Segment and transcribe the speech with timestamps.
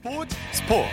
[0.00, 0.88] 스포츠 스포츠.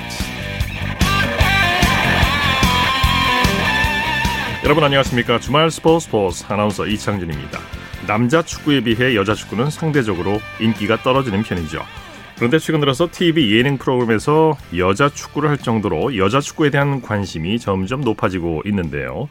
[4.64, 5.40] 여러분 안녕하십니까?
[5.40, 7.60] 주말 스포츠 스포츠 아나운서 이창진입니다.
[8.08, 11.84] 남자 축구에 비해 여자 축구는 상대적으로 인기가 떨어지는 편이죠.
[12.38, 18.02] 그런데 최근 들어서 TV 예능 프로그램에서 여자 축구를 할 정도로 여자 축구에 대한 관심이 점점
[18.02, 19.30] 높아지고 있는데요.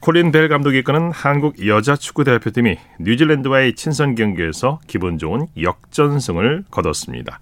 [0.00, 7.40] 콜린 벨 감독이 이끄는 한국 여자 축구 대표팀이 뉴질랜드와의 친선 경기에서 기분 좋은 역전승을 거뒀습니다.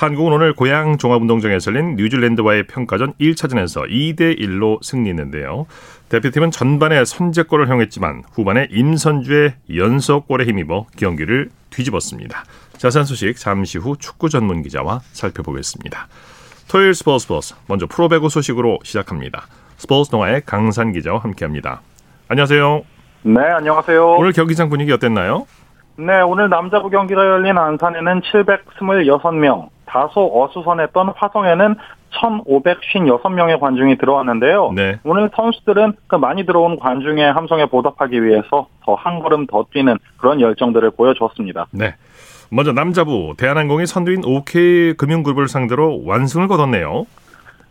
[0.00, 5.66] 한국은 오늘 고양 종합운동장에서 열린 뉴질랜드와의 평가전 1차전에서 2대 1로 승리했는데요.
[6.08, 12.44] 대표팀은 전반에 선제골을 허용했지만 후반에 임선주의 연속골에 힘입어 경기를 뒤집었습니다.
[12.78, 16.08] 자세한 소식 잠시 후 축구 전문 기자와 살펴보겠습니다.
[16.66, 19.48] 토요일 스포츠 스포츠 먼저 프로배구 소식으로 시작합니다.
[19.76, 21.82] 스포츠 동아의 강산 기자와 함께합니다.
[22.28, 22.84] 안녕하세요.
[23.24, 24.14] 네, 안녕하세요.
[24.16, 25.46] 오늘 경기장 분위기 어땠나요?
[26.00, 31.74] 네, 오늘 남자부 경기가 열린 안산에는 726명, 다소 어수선했던 화성에는
[32.10, 34.72] 1,556명의 관중이 들어왔는데요.
[34.74, 34.98] 네.
[35.04, 40.40] 오늘 선수들은 그 많이 들어온 관중의 함성에 보답하기 위해서 더 한 걸음 더 뛰는 그런
[40.40, 41.66] 열정들을 보여줬습니다.
[41.72, 41.94] 네.
[42.50, 47.06] 먼저 남자부 대한항공이 선두인 OK 금융그룹을 상대로 완승을 거뒀네요.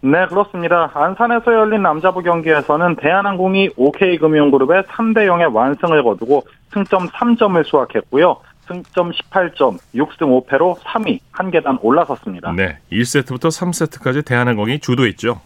[0.01, 0.89] 네, 그렇습니다.
[0.93, 8.37] 안산에서 열린 남자부 경기에서는 대한항공이 OK금융그룹의 3대 0의 완승을 거두고 승점 3점을 수확했고요.
[8.67, 12.53] 승점 18점, 6승 5패로 3위, 한 계단 올라섰습니다.
[12.53, 12.77] 네.
[12.91, 15.41] 1세트부터 3세트까지 대한항공이 주도했죠.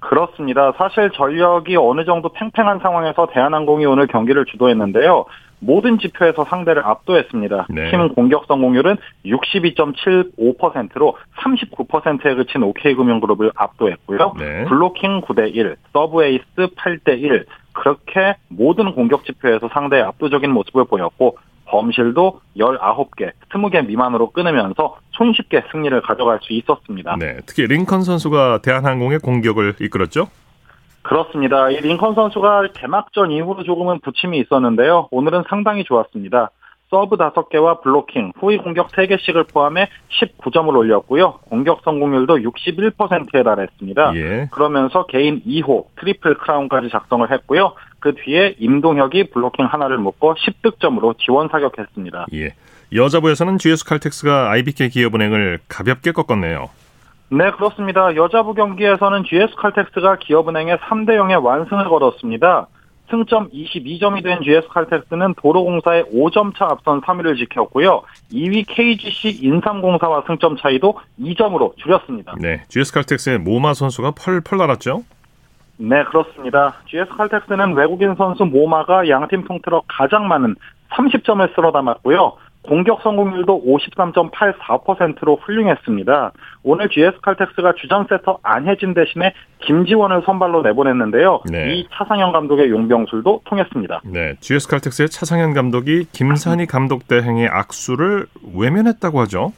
[0.00, 0.72] 그렇습니다.
[0.76, 5.24] 사실 전력이 어느 정도 팽팽한 상황에서 대한항공이 오늘 경기를 주도했는데요.
[5.58, 7.66] 모든 지표에서 상대를 압도했습니다.
[7.70, 7.90] 네.
[7.90, 14.34] 팀 공격 성공률은 62.75%로 39%에 그친 OK금융그룹을 압도했고요.
[14.38, 14.64] 네.
[14.64, 21.38] 블로킹 9대 1, 서브 에이스 8대 1, 그렇게 모든 공격 지표에서 상대의 압도적인 모습을 보였고
[21.66, 27.16] 범실도 19개, 20개 미만으로 끊으면서 손쉽게 승리를 가져갈 수 있었습니다.
[27.18, 27.38] 네.
[27.46, 30.28] 특히 링컨 선수가 대한항공의 공격을 이끌었죠.
[31.06, 31.70] 그렇습니다.
[31.70, 35.08] 이 링컨 선수가 개막전 이후로 조금은 부침이 있었는데요.
[35.10, 36.50] 오늘은 상당히 좋았습니다.
[36.88, 39.88] 서브 5개와 블로킹, 후위 공격 3개씩을 포함해
[40.20, 41.40] 19점을 올렸고요.
[41.48, 44.12] 공격 성공률도 61%에 달했습니다.
[44.16, 44.48] 예.
[44.52, 47.74] 그러면서 개인 2호 트리플 크라운까지 작성을 했고요.
[47.98, 52.26] 그 뒤에 임동혁이 블로킹 하나를 묶고 10득점으로 지원 사격했습니다.
[52.34, 52.54] 예.
[52.94, 56.70] 여자부에서는 GS 칼텍스가 IBK 기업은행을 가볍게 꺾었네요.
[57.28, 58.14] 네, 그렇습니다.
[58.14, 62.68] 여자부 경기에서는 GS 칼텍스가 기업은행에 3대 0의 완승을 거뒀습니다.
[63.10, 68.02] 승점 22점이 된 GS 칼텍스는 도로공사의 5점 차 앞선 3위를 지켰고요.
[68.32, 72.34] 2위 KGC 인삼공사와 승점 차이도 2점으로 줄였습니다.
[72.40, 72.62] 네.
[72.68, 75.02] GS 칼텍스의 모마 선수가 펄펄 날았죠.
[75.78, 76.74] 네, 그렇습니다.
[76.86, 80.56] GS 칼텍스는 외국인 선수 모마가 양팀 통틀어 가장 많은
[80.90, 82.32] 30점을 쓸어 담았고요.
[82.66, 86.32] 공격 성공률도 53.84%로 훌륭했습니다.
[86.62, 91.42] 오늘 GS 칼텍스가 주전 세터 안혜진 대신에 김지원을 선발로 내보냈는데요.
[91.50, 91.74] 네.
[91.74, 94.02] 이 차상현 감독의 용병술도 통했습니다.
[94.04, 94.34] 네.
[94.40, 99.52] GS 칼텍스의 차상현 감독이 김산희 감독 대행의 악수를 외면했다고 하죠.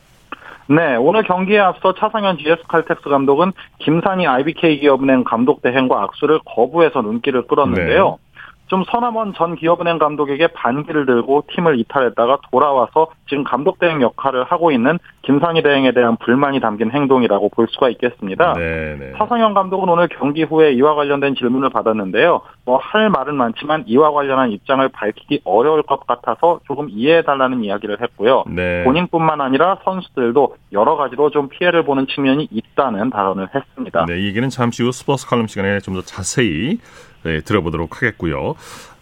[0.71, 7.01] 네, 오늘 경기에 앞서 차상현 GS 칼텍스 감독은 김산희 IBK 기업은행 감독 대행과 악수를 거부해서
[7.01, 8.19] 눈길을 끌었는데요.
[8.69, 14.71] 좀 서남원 전 기업은행 감독에게 반기를 들고 팀을 이탈했다가 돌아와서 지금 감독 대행 역할을 하고
[14.71, 18.55] 있는 김상희 대행에 대한 불만이 담긴 행동이라고 볼 수가 있겠습니다.
[18.55, 19.13] 네, 네.
[19.19, 22.41] 차상현 감독은 오늘 경기 후에 이와 관련된 질문을 받았는데요.
[22.65, 28.45] 뭐 할 말은 많지만 이와 관련한 입장을 밝히기 어려울 것 같아서 조금 이해해달라는 이야기를 했고요.
[28.47, 28.85] 네.
[28.85, 34.07] 본인뿐만 아니라 선수들도 여러 가지로 좀 피해를 보는 측면이 있다는 발언을 했습니다.
[34.07, 36.79] 네, 이 얘기는 잠시 후 스포츠 칼럼 시간에 좀 더 자세히
[37.25, 38.55] 네, 들어보도록 하겠고요.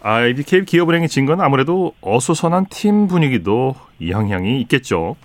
[0.03, 3.75] IBK 기업은행이 진 건 아무래도 어수선한 팀 분위기도
[4.07, 5.17] 영향이 있겠죠.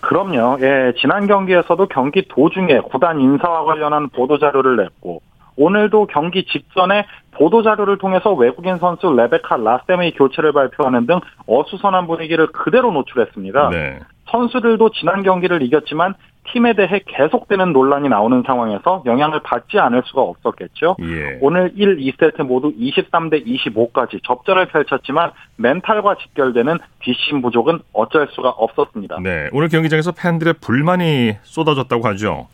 [0.00, 0.58] 그럼요.
[0.60, 5.20] 예, 지난 경기에서도 경기 도중에 구단 인사와 관련한 보도 자료를 냈고
[5.56, 12.46] 오늘도 경기 직전에 보도 자료를 통해서 외국인 선수 레베카 라셈의 교체를 발표하는 등 어수선한 분위기를
[12.52, 13.70] 그대로 노출했습니다.
[13.70, 13.98] 네.
[14.30, 16.14] 선수들도 지난 경기를 이겼지만
[16.52, 20.96] 팀에 대해 계속되는 논란이 나오는 상황에서 영향을 받지 않을 수가 없었겠죠.
[21.02, 21.38] 예.
[21.40, 29.18] 오늘 1, 2세트 모두 23대 25까지 접전을 펼쳤지만 멘탈과 직결되는 뒷심 부족은 어쩔 수가 없었습니다.
[29.22, 29.48] 네.
[29.52, 32.48] 오늘 경기장에서 팬들의 불만이 쏟아졌다고 하죠.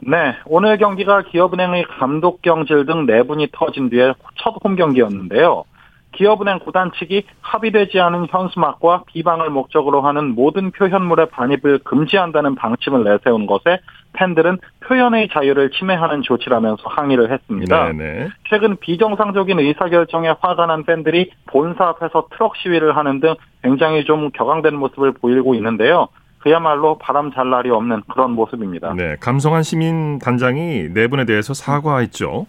[0.00, 5.64] 네, 오늘 경기가 기업은행의 감독 경질 등 내분이 터진 뒤에 첫 홈 경기였는데요.
[6.14, 13.46] 기업은행 구단 측이 합의되지 않은 현수막과 비방을 목적으로 하는 모든 표현물의 반입을 금지한다는 방침을 내세운
[13.46, 13.80] 것에
[14.14, 17.92] 팬들은 표현의 자유를 침해하는 조치라면서 항의를 했습니다.
[17.92, 18.28] 네네.
[18.48, 24.74] 최근 비정상적인 의사결정에 화가 난 팬들이 본사 앞에서 트럭 시위를 하는 등 굉장히 좀 격앙된
[24.76, 26.08] 모습을 보이고 있는데요.
[26.38, 28.92] 그야말로 바람 잘 날이 없는 그런 모습입니다.
[28.94, 32.46] 네, 감성한 시민 단장이 네 분에 대해서 사과했죠.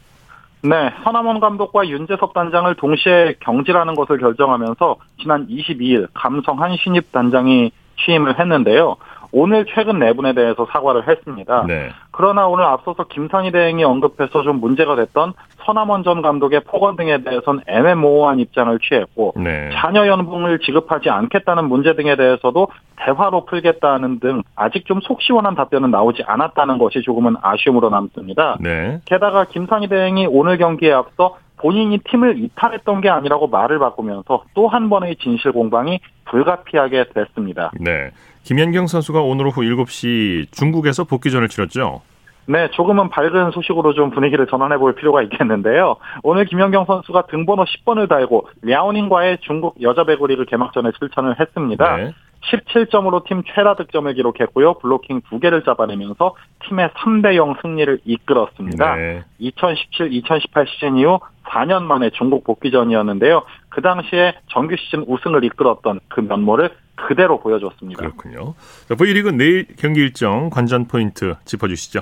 [0.69, 7.71] 네, 서남원 감독과 윤재석 단장을 동시에 경질하는 것을 결정하면서 지난 22일 감성한 신입 단장이
[8.03, 8.97] 취임을 했는데요.
[9.31, 11.65] 오늘 최근 내분에 대해서 사과를 했습니다.
[11.67, 11.89] 네.
[12.17, 15.33] 그러나 오늘 앞서서 김선희 대행이 언급해서 좀 문제가 됐던
[15.65, 19.69] 서남원 전 감독의 폭언 등에 대해서는 애매모호한 입장을 취했고 네.
[19.73, 25.91] 자녀 연봉을 지급하지 않겠다는 문제 등에 대해서도 대화로 풀겠다는 등 아직 좀 속 시원한 답변은
[25.91, 28.57] 나오지 않았다는 것이 조금은 아쉬움으로 남습니다.
[28.61, 28.99] 네.
[29.05, 34.89] 게다가 김선희 대행이 오늘 경기에 앞서 본인이 팀을 이탈했던 게 아니라고 말을 바꾸면서 또 한
[34.89, 37.71] 번의 진실 공방이 불가피하게 됐습니다.
[37.79, 38.09] 네.
[38.45, 42.01] 김연경 선수가 오늘 오후 7시 중국에서 복귀전을 치렀죠.
[42.47, 45.95] 네, 조금은 밝은 소식으로 좀 분위기를 전환해 볼 필요가 있겠는데요.
[46.21, 51.97] 오늘 김연경 선수가 등번호 10번을 달고 랴오닝과의 중국 여자 배구 리그 개막전에 출전을 했습니다.
[51.97, 52.13] 네.
[52.51, 54.75] 17점으로 팀 최다 득점을 기록했고요.
[54.75, 56.35] 블로킹 2개를 잡아내면서
[56.67, 58.95] 팀의 3대 0 승리를 이끌었습니다.
[58.95, 59.23] 네.
[59.41, 63.41] 2017-2018 시즌 이후 4년 만에 중국 복귀전이었는데요.
[63.69, 67.99] 그 당시에 정규 시즌 우승을 이끌었던 그 면모를 그대로 보여줬습니다.
[67.99, 68.53] 그렇군요.
[68.97, 72.01] V리그 내일 경기 일정 관전 포인트 짚어주시죠.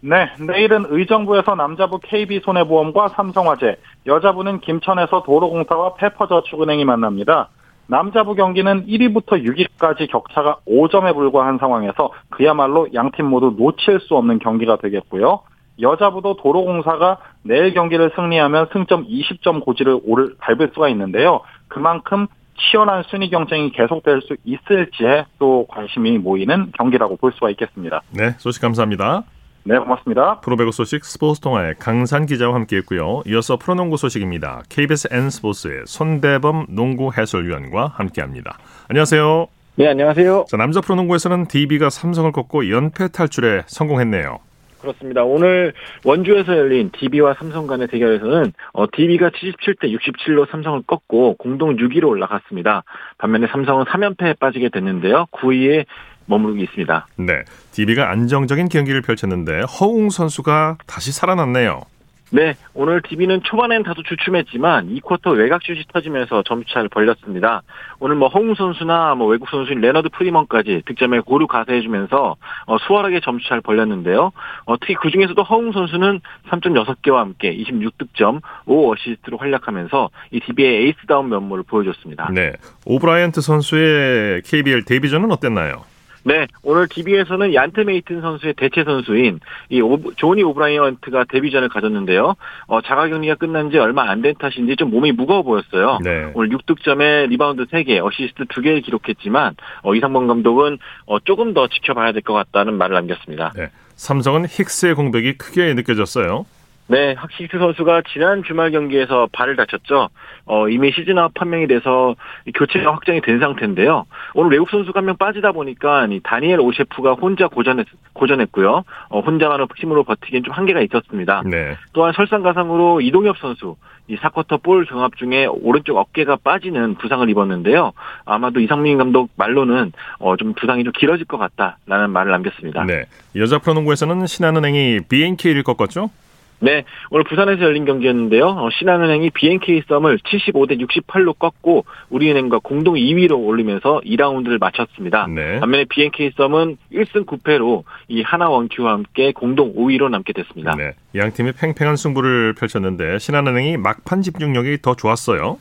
[0.00, 3.76] 네, 내일은 의정부에서 남자부 KB손해보험과 삼성화재,
[4.06, 7.48] 여자부는 김천에서 도로공사와 페퍼저축은행이 만납니다.
[7.88, 14.38] 남자부 경기는 1위부터 6위까지 격차가 5점에 불과한 상황에서 그야말로 양 팀 모두 놓칠 수 없는
[14.40, 15.40] 경기가 되겠고요.
[15.80, 21.40] 여자부도 도로공사가 내일 경기를 승리하면 승점 20점 고지를 오를 밟을 수가 있는데요.
[21.68, 22.26] 그만큼
[22.58, 28.02] 치열한 순위 경쟁이 계속될 수 있을지에 또 관심이 모이는 경기라고 볼 수가 있겠습니다.
[28.10, 29.24] 네, 소식 감사합니다.
[29.64, 30.40] 네, 고맙습니다.
[30.40, 33.22] 프로배구 소식 스포츠 통화의 강산 기자와 함께했고요.
[33.26, 34.62] 이어서 프로농구 소식입니다.
[34.68, 38.58] KBS N 스포츠의 손대범 농구 해설위원과 함께합니다.
[38.88, 39.48] 안녕하세요.
[39.74, 40.46] 네, 안녕하세요.
[40.48, 44.38] 자, 남자 프로농구에서는 DB가 삼성을 꺾고 연패 탈출에 성공했네요.
[44.86, 45.24] 그렇습니다.
[45.24, 45.72] 오늘
[46.04, 52.84] 원주에서 열린 DB와 삼성 간의 대결에서는 어, DB가 77대 67로 삼성을 꺾고 공동 6위로 올라갔습니다.
[53.18, 55.26] 반면에 삼성은 3연패에 빠지게 됐는데요.
[55.32, 55.84] 9위에
[56.26, 57.06] 머무르고 있습니다.
[57.18, 61.82] 네, DB가 안정적인 경기를 펼쳤는데 허웅 선수가 다시 살아났네요.
[62.30, 67.62] 네, 오늘 DB는 초반엔 다소 주춤했지만 2쿼터 외곽 슛이 터지면서 점수차를 벌렸습니다.
[68.00, 72.36] 오늘 뭐 허웅 선수나 뭐 외국 선수인 레너드 프리먼까지 득점에 고루 가세해주면서
[72.66, 74.32] 어, 수월하게 점수차를 벌렸는데요.
[74.64, 81.62] 어, 특히 그 중에서도 허웅 선수는 3.6개와 함께 26득점, 5어시스트로 활약하면서 이 DB의 에이스다운 면모를
[81.62, 82.30] 보여줬습니다.
[82.32, 82.52] 네,
[82.86, 85.84] 오브라이언트 선수의 KBL 데뷔전은 어땠나요?
[86.26, 89.38] 네, 오늘 DB에서는 얀트 메이튼 선수의 대체 선수인
[89.68, 92.34] 이 오, 조니 오브라이언트가 데뷔전을 가졌는데요.
[92.66, 95.98] 어, 자가격리가 끝난 지 얼마 안 된 탓인지 좀 몸이 무거워 보였어요.
[96.02, 96.32] 네.
[96.34, 102.22] 오늘 6득점에 리바운드 3개, 어시스트 2개를 기록했지만 어, 이상범 감독은 어, 조금 더 지켜봐야 될
[102.22, 103.52] 것 같다는 말을 남겼습니다.
[103.54, 103.68] 네.
[103.94, 106.44] 삼성은 힉스의 공백이 크게 느껴졌어요.
[106.88, 110.08] 네, 학식스 선수가 지난 주말 경기에서 발을 다쳤죠.
[110.44, 112.14] 어, 이미 시즌아웃 판명이 돼서
[112.54, 114.04] 교체가 확정이 된 상태인데요.
[114.34, 118.84] 오늘 외국 선수가 한 명 빠지다 보니까 이 다니엘 오셰프가 혼자 고전했, 고전했고요.
[119.08, 121.42] 어, 혼자만의 힘으로 버티기엔 좀 한계가 있었습니다.
[121.46, 121.76] 네.
[121.92, 123.74] 또한 설상가상으로 이동엽 선수,
[124.06, 127.92] 이 사쿼터 볼 경합 중에 오른쪽 어깨가 빠지는 부상을 입었는데요.
[128.24, 132.84] 아마도 이상민 감독 말로는 어, 좀 부상이 좀 길어질 것 같다라는 말을 남겼습니다.
[132.84, 133.06] 네.
[133.34, 136.10] 여자 프로농구에서는 신한은행이 BNK를 꺾었죠?
[136.58, 138.46] 네, 오늘 부산에서 열린 경기였는데요.
[138.46, 145.26] 어, 신한은행이 BNK 썸을 75대 68로 꺾고 우리은행과 공동 2위로 올리면서 2라운드를 마쳤습니다.
[145.28, 145.60] 네.
[145.60, 150.74] 반면에 BNK 썸은 1승 9패로 이 하나 원큐와 함께 공동 5위로 남게 됐습니다.
[150.76, 155.58] 네, 양 팀이 팽팽한 승부를 펼쳤는데 신한은행이 막판 집중력이 더 좋았어요.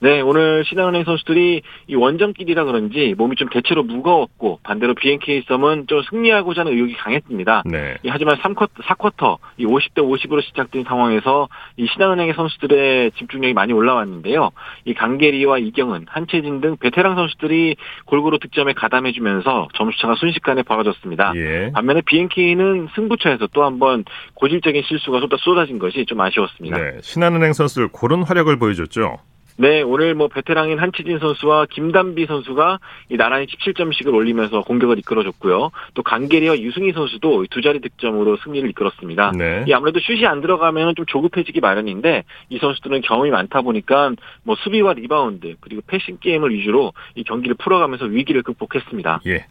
[0.00, 6.02] 네, 오늘 신한은행 선수들이 이 원정길이라 그런지 몸이 좀 대체로 무거웠고 반대로 BNK 썸은 좀
[6.02, 7.64] 승리하고자 하는 의욕이 강했습니다.
[7.66, 7.96] 네.
[8.06, 14.50] 하지만 3쿼터, 4쿼터 이 50대 50으로 시작된 상황에서 이 신한은행의 선수들의 집중력이 많이 올라왔는데요.
[14.84, 17.74] 이 강계리와 이경은, 한채진 등 베테랑 선수들이
[18.04, 21.32] 골고루 득점에 가담해주면서 점수차가 순식간에 벌어졌습니다.
[21.34, 21.72] 예.
[21.72, 26.78] 반면에 BNK는 승부처에서 또 한번 고질적인 실수가 쏟아진 것이 좀 아쉬웠습니다.
[26.78, 29.18] 네, 신한은행 선수들 고른 활약을 보여줬죠.
[29.60, 32.78] 네, 오늘 뭐 베테랑인 한채진 선수와 김단비 선수가
[33.10, 35.72] 이 나란히 17점씩을 올리면서 공격을 이끌어줬고요.
[35.94, 39.32] 또 강계리와 유승희 선수도 두 자리 득점으로 승리를 이끌었습니다.
[39.36, 39.64] 네.
[39.66, 44.12] 이 아무래도 슛이 안 들어가면 좀 조급해지기 마련인데 이 선수들은 경험이 많다 보니까
[44.44, 49.22] 뭐 수비와 리바운드 그리고 패싱 게임을 위주로 이 경기를 풀어가면서 위기를 극복했습니다.
[49.26, 49.44] 예.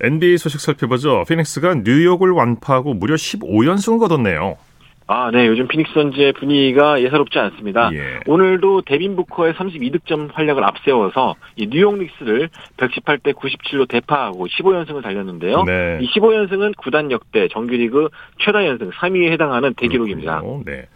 [0.00, 1.24] NBA 소식 살펴보죠.
[1.28, 4.58] 피닉스가 뉴욕을 완파하고 무려 15연승을 거뒀네요.
[5.12, 5.48] 아, 네.
[5.48, 7.90] 요즘 피닉스 선즈의 분위기가 예사롭지 않습니다.
[7.92, 8.20] 예.
[8.26, 15.64] 오늘도 데빈 부커의 32득점 활약을 앞세워서 이 뉴욕 닉스를 118대 97로 대파하고 15연승을 달렸는데요.
[15.64, 15.98] 네.
[16.00, 20.42] 이 15연승은 구단 역대 정규리그 최다 연승 3위에 해당하는 대기록입니다.
[20.64, 20.86] 네.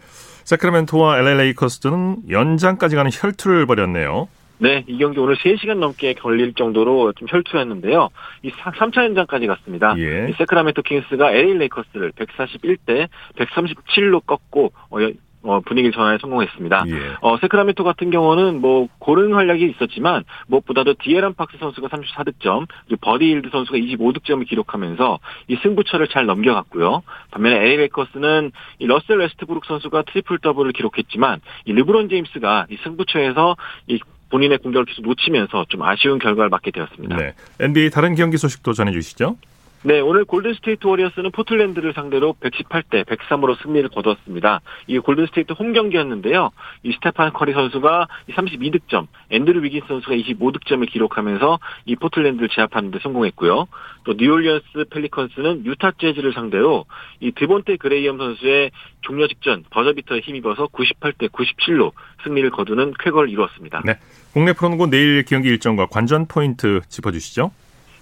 [0.45, 4.29] 새크라멘토와 LA 레이커스는 연장까지 가는 혈투를 벌였네요.
[4.57, 8.09] 네, 이 경기 오늘 3시간 넘게 걸릴 정도로 좀 혈투했는데요.
[8.43, 9.95] 이 3차 연장까지 갔습니다.
[9.97, 10.27] 예.
[10.29, 14.97] 이 새크라멘토 킹스가 LA 레이커스를 141대 137로 꺾고 어,
[15.45, 16.85] 어, 분위기를 전환에 성공했습니다.
[16.87, 16.93] 예.
[17.21, 23.25] 어, 새크라멘토 같은 경우는 뭐 고른 활약이 있었지만 무엇보다도 디애런 팍스 선수가 34득점, 그리고 버디
[23.25, 27.03] 힐드 선수가 25득점을 기록하면서 이 승부처를 잘 넘겨갔고요.
[27.31, 33.55] 반면에 LA 레이커스는 이 러셀 웨스트브룩 선수가 트리플 더블을 기록했지만 이 르브론 제임스가 이 승부처에서
[33.87, 37.15] 이 본인의 공격을 계속 놓치면서 좀 아쉬운 결과를 맞게 되었습니다.
[37.17, 37.33] 네.
[37.59, 39.37] NBA 다른 경기 소식도 전해주시죠.
[39.85, 44.61] 네, 오늘 골든스테이트 워리어스는 포틀랜드를 상대로 118대 103으로 승리를 거뒀습니다.
[44.87, 46.49] 이 골든스테이트 홈 경기였는데요.
[46.81, 53.67] 이 스테판 커리 선수가 32득점, 앤드루 위긴스 선수가 25득점을 기록하면서 이 포틀랜드를 제압하는 데 성공했고요.
[54.05, 56.85] 또 뉴올리언스 펠리컨스는 유타 재즈를 상대로
[57.19, 61.91] 이 드본테 그레이엄 선수의 종료 직전 버저비터에 힘입어서 98대 97로
[62.23, 63.83] 승리를 거두는 쾌거를 이루었습니다.
[63.85, 63.99] 네.
[64.33, 67.51] 국내 프로농구 내일 경기 일정과 관전 포인트 짚어주시죠.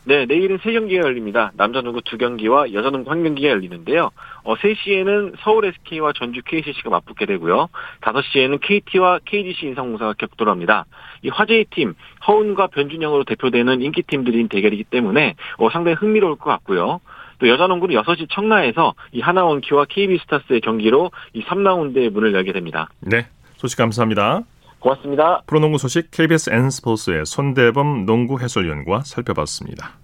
[0.06, 1.52] 네, 내일은 세 경기가 열립니다.
[1.56, 4.12] 남자 농구 두 경기와 여자 농구 한 경기가 열리는데요.
[4.44, 7.70] 어, 3시에는 서울 SK와 전주 KCC가 맞붙게 되고요.
[8.02, 10.86] 5시에는 KT와 KDC 인상공사가 격돌 합니다.
[11.22, 11.94] 이 화제의 팀,
[12.28, 17.00] 허운과 변준영으로 대표되는 인기팀들인 대결이기 때문에 어, 상당히 흥미로울 것 같고요.
[17.40, 22.90] 또 여자 농구는 6시 청라에서 이 하나원키와 KB스타스의 경기로 이 3라운드의 문을 열게 됩니다.
[23.00, 24.44] 네, 소식 감사합니다.
[24.84, 25.42] 고맙습니다.
[25.48, 29.98] 프로농구 소식 KBS N스포츠의 손대범 농구 해설위원과 살펴봤습니다.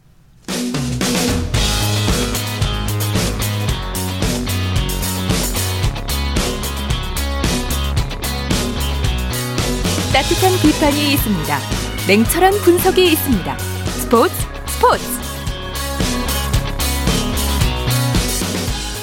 [10.13, 11.57] 따뜻한 비판이 있습니다.
[12.07, 13.57] 냉철한 분석이 있습니다.
[13.57, 14.33] 스포츠
[14.67, 15.18] 스포츠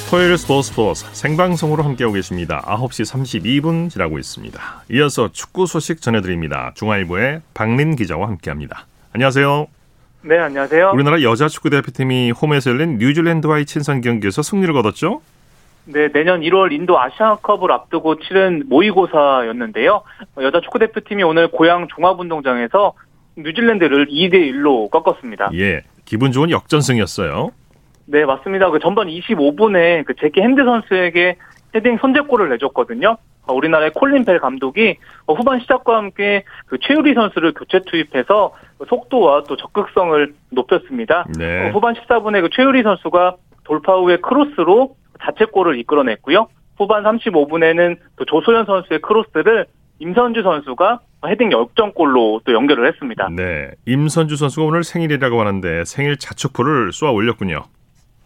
[0.08, 2.62] 토요일 스포츠 스포츠 생방송으로 함께하고 계십니다.
[2.64, 4.60] 9시 32분 지나고 있습니다.
[4.92, 6.70] 이어서 축구 소식 전해드립니다.
[6.76, 8.86] 중앙일보의 박린 기자와 함께합니다.
[9.12, 9.66] 안녕하세요.
[10.22, 10.92] 네, 안녕하세요.
[10.94, 15.22] 우리나라 여자 축구 대표팀이 홈에서 열린 뉴질랜드와의 친선 경기에서 승리를 거뒀죠?
[15.86, 20.02] 네, 내년 1월 인도 아시아컵을 앞두고 치른 모의고사였는데요.
[20.40, 22.92] 여자 축구 대표팀이 오늘 고양 종합운동장에서
[23.38, 25.50] 뉴질랜드를 2대 1로 꺾었습니다.
[25.54, 27.50] 예, 기분 좋은 역전승이었어요.
[28.06, 28.70] 네, 맞습니다.
[28.70, 31.36] 그 전반 25분에 그 재키 핸드 선수에게
[31.74, 33.16] 헤딩 선제골을 내줬거든요.
[33.46, 34.96] 어, 우리나라의 콜린 벨 감독이
[35.26, 38.54] 어, 후반 시작과 함께 그 최유리 선수를 교체 투입해서
[38.88, 41.26] 속도와 또 적극성을 높였습니다.
[41.38, 41.68] 네.
[41.68, 46.48] 어, 후반 14분에 그 최유리 선수가 돌파 후에 크로스로 자책골을 이끌어냈고요.
[46.76, 49.66] 후반 35분에는 또 조소연 선수의 크로스를
[49.98, 53.28] 임선주 선수가 헤딩 역전골로 또 연결을 했습니다.
[53.34, 57.62] 네, 임선주 선수가 오늘 생일이라고 하는데 생일 자축포를 쏘아 올렸군요.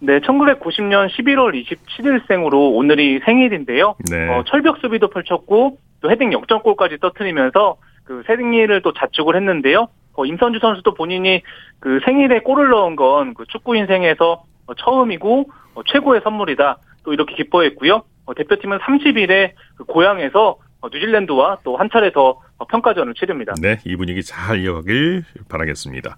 [0.00, 3.96] 네, 1990년 11월 27일생으로 오늘이 생일인데요.
[4.10, 4.28] 네.
[4.28, 9.88] 어, 철벽 수비도 펼쳤고 또 헤딩 역전골까지 떠트리면서 그 생일을 또 자축을 했는데요.
[10.14, 11.42] 어, 임선주 선수도 본인이
[11.80, 16.78] 그 생일에 골을 넣은 건 그 축구 인생에서 어, 처음이고 어, 최고의 선물이다.
[17.04, 18.02] 또 이렇게 기뻐했고요.
[18.26, 23.52] 어, 대표팀은 30일에 그 고향에서 어, 뉴질랜드와 또 한 차례 더 어, 평가전을 치릅니다.
[23.60, 26.16] 네, 이 분위기 잘 이어가길 바라겠습니다.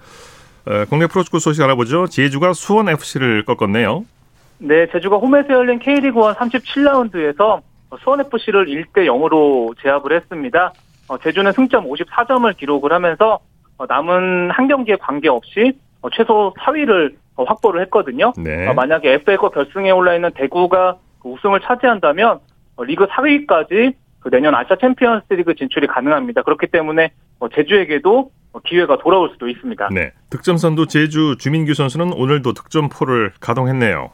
[0.65, 2.07] 어, 국내 프로축구 소식 알아보죠.
[2.07, 4.05] 제주가 수원 FC를 꺾었네요.
[4.59, 7.61] 네, 제주가 홈에서 열린 K리그 1 37라운드에서
[8.03, 10.73] 수원 FC를 1대 0으로 제압을 했습니다.
[11.09, 13.41] 어, 제주는 승점 54점을 기록을 하면서
[13.79, 15.73] 어, 남은 한 경기에 관계없이
[16.15, 18.33] 최소 4위를 확보를 했거든요.
[18.37, 18.73] 네.
[18.73, 22.41] 만약에 FA컵 결승에 올라 있는 대구가 그 우승을 차지한다면
[22.79, 26.43] 리그 4위까지 그 내년 아시아 챔피언스리그 진출이 가능합니다.
[26.43, 27.11] 그렇기 때문에
[27.55, 29.89] 제주에게도 뭐 기회가 돌아올 수도 있습니다.
[29.93, 30.13] 네.
[30.31, 34.11] 득점선두 제주 주민규 선수는 오늘도 득점포를 가동했네요.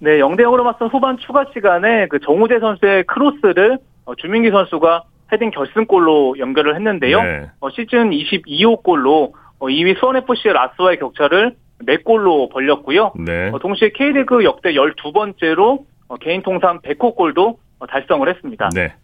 [0.00, 5.50] 네, 0대 0으로 맞선 후반 추가 시간에 그 정우재 선수의 크로스를 어, 주민규 선수가 헤딩
[5.50, 7.22] 결승골로 연결을 했는데요.
[7.22, 7.50] 네.
[7.60, 11.54] 어, 시즌 22호 골로 2위 어, 수원FC의 라스와의 격차를
[11.86, 13.12] 4골로 벌렸고요.
[13.18, 13.50] 네.
[13.60, 15.84] 동시에 K리그 역대 12번째로
[16.20, 17.58] 개인 통산 100호 골도
[17.88, 18.70] 달성을 했습니다.
[18.74, 18.94] 네.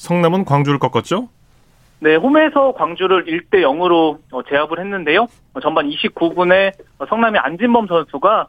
[0.00, 1.28] 성남은 광주를 꺾었죠?
[1.98, 5.26] 네, 홈에서 광주를 1대 0으로 어, 제압을 했는데요.
[5.52, 8.46] 어, 전반 29분에 어, 성남의 안진범 선수가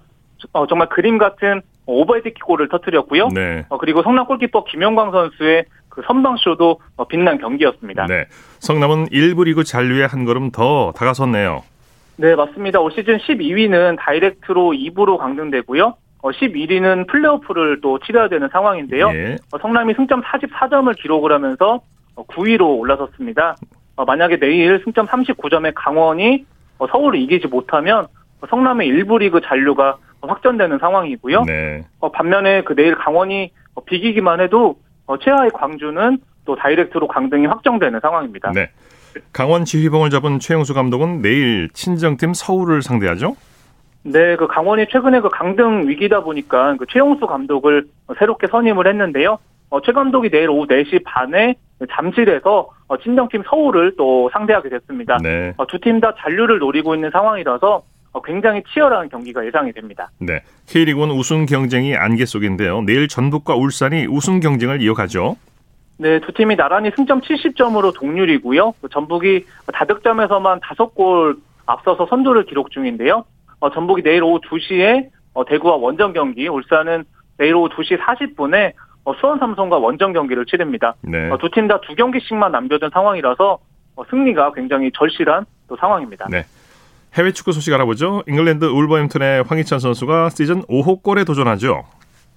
[0.70, 3.28] 정말 그림 같은 오버헤드킥골을 터뜨렸고요.
[3.28, 3.66] 네.
[3.80, 6.80] 그리고 성남 골키퍼 김영광 선수의 그 선방쇼도
[7.10, 8.08] 빛난 경기였습니다.
[8.08, 8.26] 네.
[8.60, 11.64] 성남은 1부 리그 잔류에 한 걸음 더 다가섰네요.
[12.16, 12.80] 네, 맞습니다.
[12.80, 15.96] 올 시즌 12위는 다이렉트로 2부로 강등되고요.
[16.22, 19.10] 11위는 플레이오프를 또 치러야 되는 상황인데요.
[19.14, 19.38] 예.
[19.60, 21.82] 성남이 승점 44점을 기록을 하면서
[22.16, 23.56] 9위로 올라섰습니다.
[23.96, 26.46] 만약에 내일 승점 39점의 강원이
[26.92, 28.08] 서울을 이기지 못하면
[28.50, 31.44] 성남의 일부 리그 잔류가 확정되는 상황이고요.
[31.44, 31.84] 네.
[32.14, 33.52] 반면에 그 내일 강원이
[33.86, 34.78] 비기기만 해도
[35.24, 38.52] 최하의 광주는 또 다이렉트로 강등이 확정되는 상황입니다.
[38.52, 38.70] 네.
[39.34, 43.36] 강원 지휘봉을 잡은 최영수 감독은 내일 친정팀 서울을 상대하죠?
[44.04, 49.38] 네, 그 강원이 최근에 그 강등 위기다 보니까 그 최용수 감독을 새롭게 선임을 했는데요.
[49.70, 51.56] 어, 최 감독이 내일 오후 4시 반에
[51.90, 55.18] 잠실에서 어, 친정팀 서울을 또 상대하게 됐습니다.
[55.22, 55.54] 네.
[55.58, 60.10] 어, 두팀 다 잔류를 노리고 있는 상황이라서 어, 굉장히 치열한 경기가 예상이 됩니다.
[60.20, 62.82] 네, K리그는 우승 경쟁이 안개 속인데요.
[62.82, 65.38] 내일 전북과 울산이 우승 경쟁을 이어가죠.
[65.98, 68.74] 네, 두 팀이 나란히 승점 70점으로 동률이고요.
[68.82, 73.24] 그 전북이 다득점에서만 5골 앞서서 선두를 기록 중인데요.
[73.62, 77.06] 어, 전북이 내일 오후 2시에 어, 대구와 원정 경기, 울산은
[77.38, 78.74] 내일 오후 2시 40분에
[79.06, 80.96] 어, 수원 삼성과 원정 경기를 치릅니다.
[81.02, 81.30] 네.
[81.30, 83.60] 어, 두팀 다 두 경기씩만 남겨둔 상황이라서
[83.96, 86.28] 어, 승리가 굉장히 절실한 또 상황입니다.
[86.30, 86.44] 네.
[87.16, 88.24] 해외 축구 소식 알아보죠.
[88.28, 91.84] 잉글랜드 울버햄튼의 황희찬 선수가 시즌 5호 골에 도전하죠.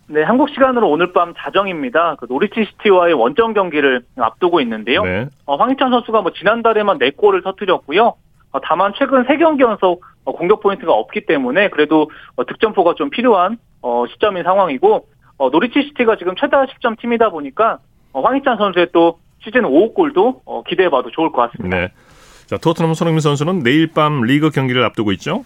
[0.09, 2.17] 네, 한국 시간으로 오늘 밤 자정입니다.
[2.19, 5.03] 그 노리치 시티와의 원정 경기를 앞두고 있는데요.
[5.05, 5.27] 네.
[5.47, 8.15] 어, 황희찬 선수가 뭐 지난달에만 4골을 터뜨렸고요.
[8.53, 13.59] 어, 다만 최근 3경기 연속 어, 공격 포인트가 없기 때문에 그래도 어, 득점포가 좀 필요한
[13.83, 17.79] 어, 시점인 상황이고 어, 노리치 시티가 지금 최다 실점 팀이다 보니까
[18.13, 21.77] 어, 황희찬 선수의 또 시즌 5호 골도 어, 기대해봐도 좋을 것 같습니다.
[21.77, 21.89] 네.
[22.47, 25.45] 자, 토트넘 손흥민 선수는 내일 밤 리그 경기를 앞두고 있죠?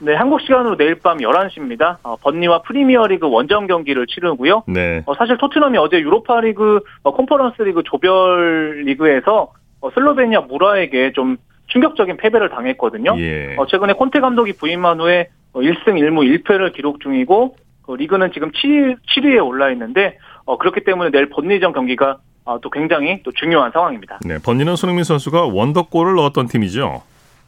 [0.00, 1.98] 네, 한국 시간으로 내일 밤 11시입니다.
[2.02, 4.64] 어, 번니와 프리미어리그 원정 경기를 치르고요.
[4.66, 5.02] 네.
[5.06, 11.36] 어, 사실 토트넘이 어제 유로파리그 어, 콘퍼런스리그 조별 리그에서 어, 슬로베니아 무라에게 좀
[11.72, 13.14] 충격적인 패배를 당했거든요.
[13.18, 13.56] 예.
[13.56, 18.96] 어, 최근에 콘테 감독이 부임한 후에 1승 1무 1패를 기록 중이고 그 리그는 지금 7,
[18.96, 24.18] 7위에 올라 있는데 어, 그렇기 때문에 내일 번니전 경기가 어, 또 굉장히 또 중요한 상황입니다.
[24.24, 27.02] 네, 번니는 손흥민 선수가 원더골을 넣었던 팀이죠.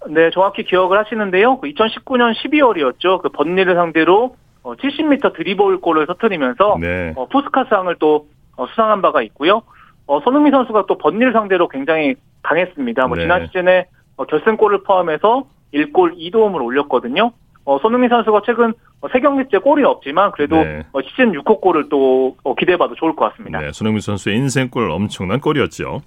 [0.08, 1.60] 네, 정확히 기억을 하시는데요.
[1.60, 3.22] 2019년 12월이었죠.
[3.22, 7.12] 그 번니를 상대로 70m 어, 드리블 골을 터뜨리면서 네.
[7.16, 8.26] 어, 푸스카스상을 또
[8.56, 9.62] 어, 수상한 바가 있고요.
[10.06, 13.06] 어, 손흥민 선수가 또 번니를 상대로 굉장히 강했습니다.
[13.06, 13.22] 뭐 네.
[13.22, 17.32] 지난 시즌에 어, 결승골을 포함해서 1골 2도움을 올렸거든요.
[17.64, 20.82] 어, 손흥민 선수가 최근 3경기째 골이 없지만 그래도 네.
[21.08, 23.60] 시즌 6호 골을 또 기대해봐도 좋을 것 같습니다.
[23.60, 26.02] 네, 손흥민 선수의 인생골 엄청난 골이었죠.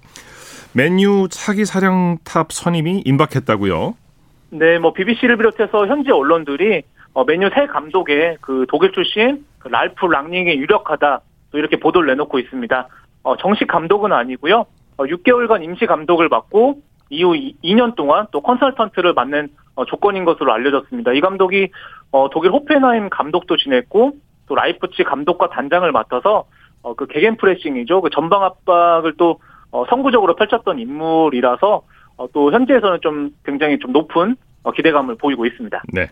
[0.72, 3.94] 맨유 차기 사령탑 선임이 임박했다고요?
[4.50, 6.82] 네, 뭐 BBC를 비롯해서 현지 언론들이
[7.14, 12.38] 어, 맨유 새 감독의 그 독일 출신 그 랄프 랑닝이 유력하다 또 이렇게 보도를 내놓고
[12.38, 12.88] 있습니다.
[13.22, 14.66] 어, 정식 감독은 아니고요.
[14.96, 21.12] 어, 6개월간 임시 감독을 맡고 이후 2년 동안 또 컨설턴트를 맡는 어, 조건인 것으로 알려졌습니다.
[21.12, 21.68] 이 감독이
[22.10, 24.12] 어, 독일 호펜하임 감독도 지냈고
[24.46, 26.44] 또 라이프치히 감독과 단장을 맡아서
[26.82, 28.00] 어, 그 게겐 프레싱이죠.
[28.00, 29.40] 그 전방 압박을 또
[29.70, 31.82] 어, 선구적으로 펼쳤던 인물이라서
[32.16, 35.82] 어, 또 현지에서는 좀 굉장히 좀 높은 어, 기대감을 보이고 있습니다.
[35.92, 36.08] 네.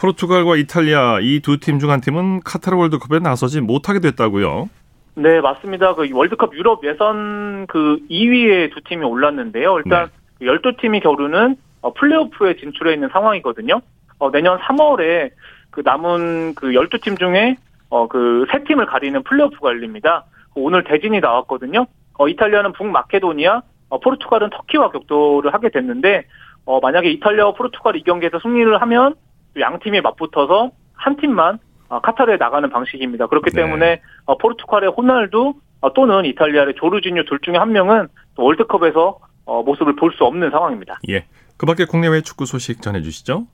[0.00, 4.68] 포르투갈과 이탈리아 이 두 팀 중 한 팀은 카타르 월드컵에 나서지 못하게 됐다고요.
[5.14, 5.94] 네, 맞습니다.
[5.94, 9.78] 그 월드컵 유럽 예선 그 2위에 두 팀이 올랐는데요.
[9.78, 10.46] 일단 네.
[10.46, 13.80] 12팀이 겨루는 어, 플레이오프에 진출해 있는 상황이거든요.
[14.18, 15.30] 어, 내년 3월에
[15.70, 17.56] 그 남은 그 12팀 중에
[17.88, 20.24] 어, 그 세 팀을 가리는 플레이오프가 열립니다.
[20.54, 21.86] 오늘 대진이 나왔거든요.
[22.18, 26.24] 어, 이탈리아는 북마케도니아, 어, 포르투갈은 터키와 격돌을 하게 됐는데
[26.66, 29.14] 어, 만약에 이탈리아와 포르투갈 이 경기에서 승리를 하면
[29.58, 31.58] 양 팀이 맞붙어서 한 팀만 어,
[31.98, 33.26] 카타르에 나가는 방식입니다.
[33.26, 33.62] 그렇기 네.
[33.62, 39.96] 때문에 어, 포르투갈의 호날두 어, 또는 이탈리아의 조르지뉴 둘 중에 한 명은 월드컵에서 어, 모습을
[39.96, 41.00] 볼 수 없는 상황입니다.
[41.08, 41.24] 예.
[41.56, 43.46] 그밖에 국내외 축구 소식 전해주시죠.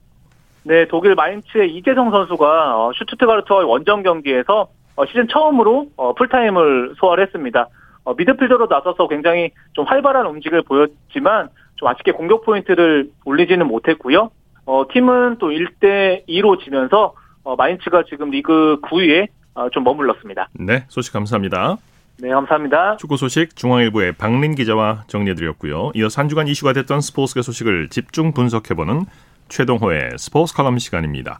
[0.63, 7.67] 네, 독일 마인츠의 이재성 선수가 어, 슈투트가르트와의 원정 경기에서 어, 시즌 처음으로 어, 풀타임을 소화했습니다.
[8.03, 14.31] 어, 미드필더로 나서서 굉장히 좀 활발한 움직임을 보였지만 좀 아쉽게 공격 포인트를 올리지는 못했고요.
[14.65, 17.13] 어, 팀은 또 1대 2로 지면서
[17.47, 20.49] 어, 마인츠가 지금 리그 9위에 어, 좀 머물렀습니다.
[20.59, 21.77] 네, 소식 감사합니다.
[22.19, 22.97] 네, 감사합니다.
[22.97, 25.91] 축구 소식 중앙일보의 박린 기자와 정리해드렸고요.
[25.95, 29.05] 이어서 한 주간 이슈가 됐던 스포츠계 소식을 집중 분석해보는
[29.47, 31.39] 최동호의 스포츠 칼럼 시간입니다.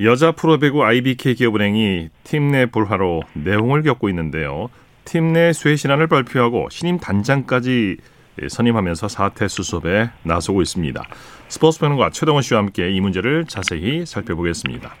[0.00, 4.70] 여자 프로배구 IBK 기업은행이 팀 내 불화로 내홍을 겪고 있는데요.
[5.04, 7.98] 팀내 쇄신안을 발표하고 신임 단장까지
[8.48, 11.02] 선임하면서 사태 수습에 나서고 있습니다.
[11.48, 14.94] 스포츠 평론가 최동원 씨와 함께 이 문제를 자세히 살펴보겠습니다.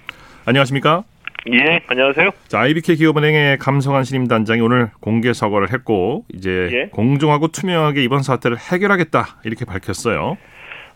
[0.46, 1.02] 안녕하십니까?
[1.52, 2.30] 예, 안녕하세요.
[2.46, 6.88] 자, IBK 기업은행의 감성한 신임 단장이 오늘 공개 사과를 했고 이제 예?
[6.92, 10.36] 공정하고 투명하게 이번 사태를 해결하겠다 이렇게 밝혔어요.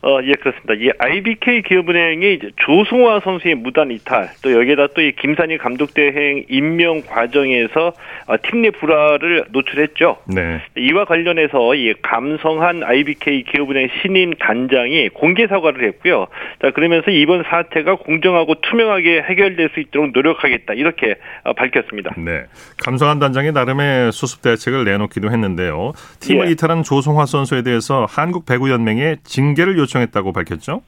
[0.02, 0.74] 어, 예, 그렇습니다.
[0.74, 6.44] 이 IBK 기업은행이 이제 조승화 선수의 무단 이탈, 또 여기에다 또 이 김산희 감독 대행
[6.48, 7.92] 임명 과정에서
[8.26, 10.18] 어, 팀 내 불화를 노출했죠.
[10.26, 10.60] 네.
[10.76, 16.26] 이와 관련해서 이 감성한 IBK 기업은행 신임 단장이 공개 사과를 했고요.
[16.60, 20.74] 자, 그러면서 이번 사태가 공정하고 투명하게 해결될 수 있도록 노력하겠다.
[20.74, 22.14] 이렇게 어, 밝혔습니다.
[22.18, 22.42] 네.
[22.84, 25.92] 감성한 단장이 나름의 수습 대책을 내놓기도 했는데요.
[26.20, 26.50] 팀을 예.
[26.52, 30.82] 이탈한 조성화 선수에 대해서 한국 배구 연맹에 징계를 요청 요청했다고 밝혔죠?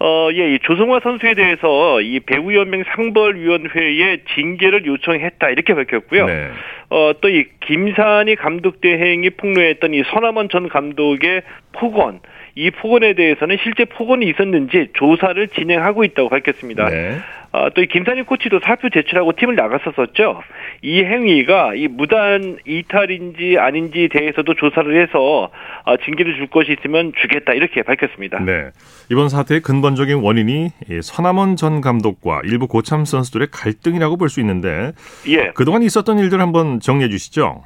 [0.00, 6.26] 어, 예, 이 조성화 선수에 대해서 이 배우연맹 상벌위원회에 징계를 요청했다 이렇게 밝혔고요.
[6.26, 6.50] 네.
[6.90, 12.20] 어, 또 이 김산희 감독 대행이 폭로했던 이 서남원 전 감독의 폭언,
[12.56, 16.88] 이 폭언에 대해서는 실제 폭언이 있었는지 조사를 진행하고 있다고 밝혔습니다.
[16.90, 17.18] 네.
[17.54, 20.42] 어, 또이 김산희 코치도 사표 제출하고 팀을 나갔었었죠.
[20.82, 25.50] 이 행위가 이 무단 이탈인지 아닌지 대해서도 조사를 해서
[25.84, 28.40] 어, 징계를 줄 것이 있으면 주겠다 이렇게 밝혔습니다.
[28.40, 28.70] 네.
[29.08, 34.90] 이번 사태의 근본적인 원인이 서남원 전 감독과 일부 고참 선수들의 갈등이라고 볼 수 있는데
[35.28, 35.52] 예.
[35.54, 37.62] 그동안 있었던 일들 한번 정리해 주시죠.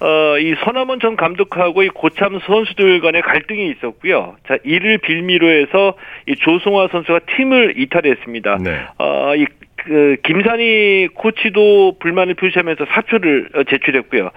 [0.00, 4.36] 어, 이 서남원 전 감독하고 이 고참 선수들 간의 갈등이 있었고요.
[4.48, 5.94] 자, 이를 빌미로 해서
[6.26, 8.58] 이 조승화 선수가 팀을 이탈했습니다.
[8.62, 8.80] 네.
[8.98, 9.46] 어, 이
[9.84, 14.30] 그 김산희 코치도 불만을 표시하면서 사표를 어, 제출했고요.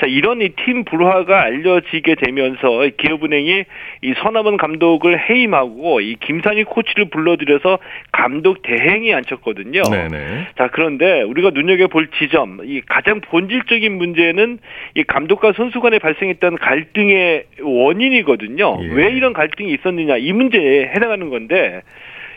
[0.00, 3.64] 자 이런 이 팀 불화가 알려지게 되면서 기업은행이
[4.02, 7.78] 이 서남원 감독을 해임하고 이 김산희 코치를 불러들여서
[8.12, 9.82] 감독 대행이 앉혔거든요.
[9.82, 10.48] 네네.
[10.58, 14.58] 자 그런데 우리가 눈여겨 볼 지점 이 가장 본질적인 문제는
[14.96, 18.78] 이 감독과 선수 간에 발생했던 갈등의 원인이거든요.
[18.82, 18.88] 예.
[18.92, 21.82] 왜 이런 갈등이 있었느냐 이 문제에 해당하는 건데.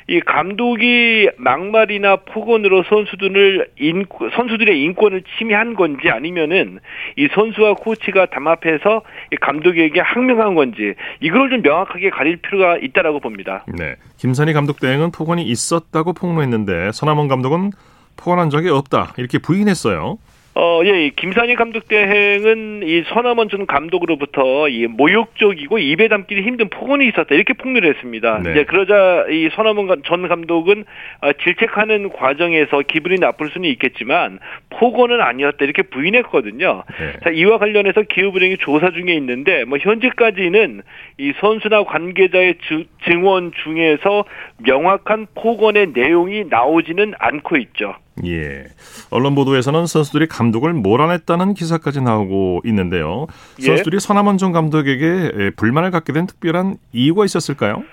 [0.07, 6.79] 이 감독이 막말이나 폭언으로 선수들을 인 선수들의 인권을 침해한 건지 아니면은
[7.17, 13.65] 이 선수와 코치가 담합해서 이 감독에게 항명한 건지 이걸 좀 명확하게 가릴 필요가 있다라고 봅니다.
[13.67, 13.95] 네.
[14.17, 17.71] 김선희 감독 대행은 폭언이 있었다고 폭로했는데 서남원 감독은
[18.17, 20.17] 폭언한 적이 없다 이렇게 부인했어요.
[20.55, 27.07] 어, 예, 김산희 감독 대행은 이 서남원 전 감독으로부터 이 모욕적이고 입에 담기 힘든 폭언이
[27.07, 28.39] 있었다 이렇게 폭로를 했습니다.
[28.43, 28.51] 네.
[28.51, 30.85] 이제 그러자 이 서남원 전 감독은
[31.21, 34.37] 어, 질책하는 과정에서 기분이 나쁠 수는 있겠지만
[34.69, 36.83] 폭언은 아니었다 이렇게 부인했거든요.
[36.99, 37.13] 네.
[37.23, 40.83] 자, 이와 관련해서 기업은행이 조사 중에 있는데 뭐 현재까지는
[41.17, 44.25] 이 선수나 관계자의 주, 증언 중에서
[44.59, 47.95] 명확한 폭언의 내용이 나오지는 않고 있죠.
[48.25, 48.65] 예.
[49.09, 53.27] 언론 보도에서는 선수들이 감독을 몰아냈다는 기사까지 나오고 있는데요.
[53.59, 53.63] 예.
[53.63, 57.83] 선수들이 서남원 전 감독에게 불만을 갖게 된 특별한 이유가 있었을까요?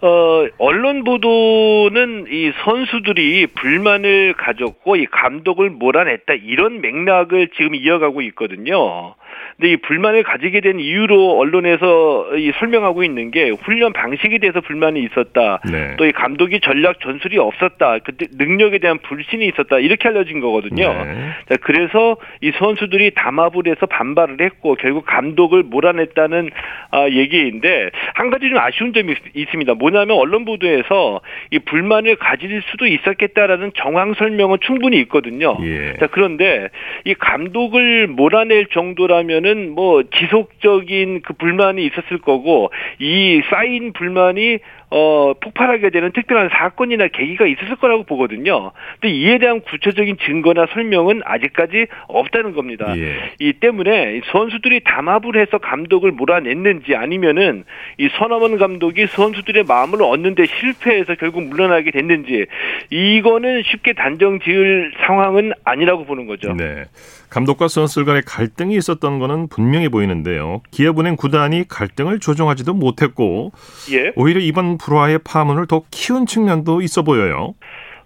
[0.00, 9.14] 어, 언론 보도는 이 선수들이 불만을 가졌고 이 감독을 몰아냈다 이런 맥락을 지금 이어가고 있거든요.
[9.56, 15.02] 근데 이 불만을 가지게 된 이유로 언론에서 이 설명하고 있는 게 훈련 방식에 대해서 불만이
[15.04, 15.60] 있었다.
[15.70, 15.96] 네.
[15.96, 17.98] 또이 감독이 전략 전술이 없었다.
[17.98, 19.78] 그때 능력에 대한 불신이 있었다.
[19.78, 20.92] 이렇게 알려진 거거든요.
[20.92, 21.30] 네.
[21.48, 26.50] 자, 그래서 이 선수들이 담합을 해서 반발을 했고 결국 감독을 몰아냈다는
[26.90, 31.20] 아, 얘기인데 한 가지 좀 아쉬운 점이 있, 습니다 뭐냐면 언론 보도에서
[31.50, 35.56] 이 불만을 가질 수도 있었겠다라는 정황 설명은 충분히 있거든요.
[35.62, 35.94] 예.
[35.98, 36.68] 자, 그런데
[37.04, 44.58] 이 감독을 몰아낼 정도라면 보면은 뭐 지속적인 그 불만이 있었을 거고 이 쌓인 불만이
[44.90, 48.72] 어, 폭발하게 되는 특별한 사건이나 계기가 있었을 거라고 보거든요.
[49.00, 52.96] 근데 이에 대한 구체적인 증거나 설명은 아직까지 없다는 겁니다.
[52.96, 53.32] 예.
[53.38, 57.64] 이 때문에 선수들이 담합을 해서 감독을 몰아냈는지 아니면은
[57.98, 62.46] 이 서남원 감독이 선수들의 마음을 얻는데 실패해서 결국 물러나게 됐는지
[62.90, 66.54] 이거는 쉽게 단정 지을 상황은 아니라고 보는 거죠.
[66.54, 66.84] 네.
[67.30, 70.62] 감독과 선수들 간의 갈등이 있었던 거는 분명해 보이는데요.
[70.70, 73.52] 기업은행 구단이 갈등을 조정하지도 못했고
[73.92, 74.12] 예.
[74.16, 77.54] 오히려 이번 불화의 파문을 더 키운 측면도 있어 보여요.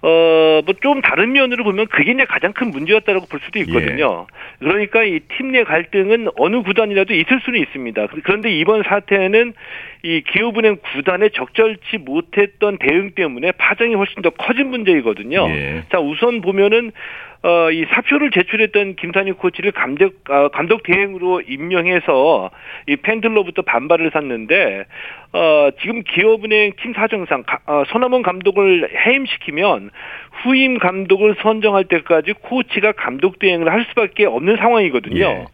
[0.04, 4.26] 어, 뭐 좀 다른 면으로 보면 그게 이제 가장 큰 문제였다라고 볼 수도 있거든요.
[4.28, 4.35] 예.
[4.58, 8.08] 그러니까 이 팀 내 갈등은 어느 구단이라도 있을 수는 있습니다.
[8.24, 9.52] 그런데 이번 사태는
[10.02, 15.46] 이 기업은행 구단에 적절치 못했던 대응 때문에 파장이 훨씬 더 커진 문제이거든요.
[15.50, 15.82] 예.
[15.92, 16.90] 자, 우선 보면은
[17.44, 22.50] 어, 이 사표를 제출했던 김산희 코치를 감독, 어, 감독 대행으로 임명해서
[22.87, 24.85] 이 팬들로부터 반발을 샀는데,
[25.33, 29.90] 어, 지금 기업은행 팀 사정상, 어, 손남원 감독을 해임시키면
[30.44, 35.24] 후임 감독을 선정할 때까지 코치가 감독 대행을 할 수밖에 없는 상황이거든요.
[35.24, 35.44] 예.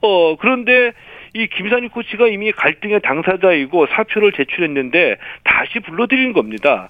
[0.00, 0.92] 어, 그런데
[1.34, 6.88] 이 김산희 코치가 이미 갈등의 당사자이고 사표를 제출했는데 다시 불러들인 겁니다.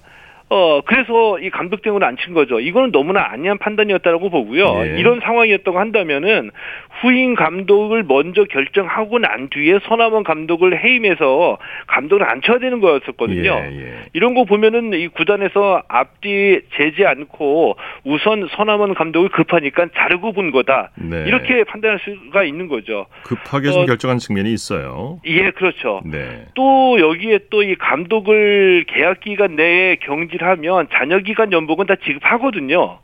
[0.49, 2.59] 어, 그래서 이 감독 대응을 안친 거죠.
[2.59, 4.81] 이거는 너무나 안이한 판단이었다라고 보고요.
[4.83, 4.99] 예.
[4.99, 6.49] 이런 상황이었다고 한다면은
[7.01, 11.57] 후임 감독을 먼저 결정하고 난 뒤에 서남원 감독을 해임해서
[11.87, 13.51] 감독을 안 쳐야 되는 거였었거든요.
[13.51, 13.93] 예, 예.
[14.13, 20.89] 이런 거 보면은 이 구단에서 앞뒤 재지 않고 우선 서남원 감독을 급하니까 자르고 본 거다.
[20.95, 21.25] 네.
[21.27, 23.05] 이렇게 판단할 수가 있는 거죠.
[23.23, 25.19] 급하게 좀 어, 결정한 측면이 있어요.
[25.25, 26.01] 예, 그렇죠.
[26.05, 26.45] 네.
[26.55, 32.99] 또 여기에 또 이 감독을 계약 기간 내에 경질 하면 잔여 기간 연봉은 다 지급하거든요.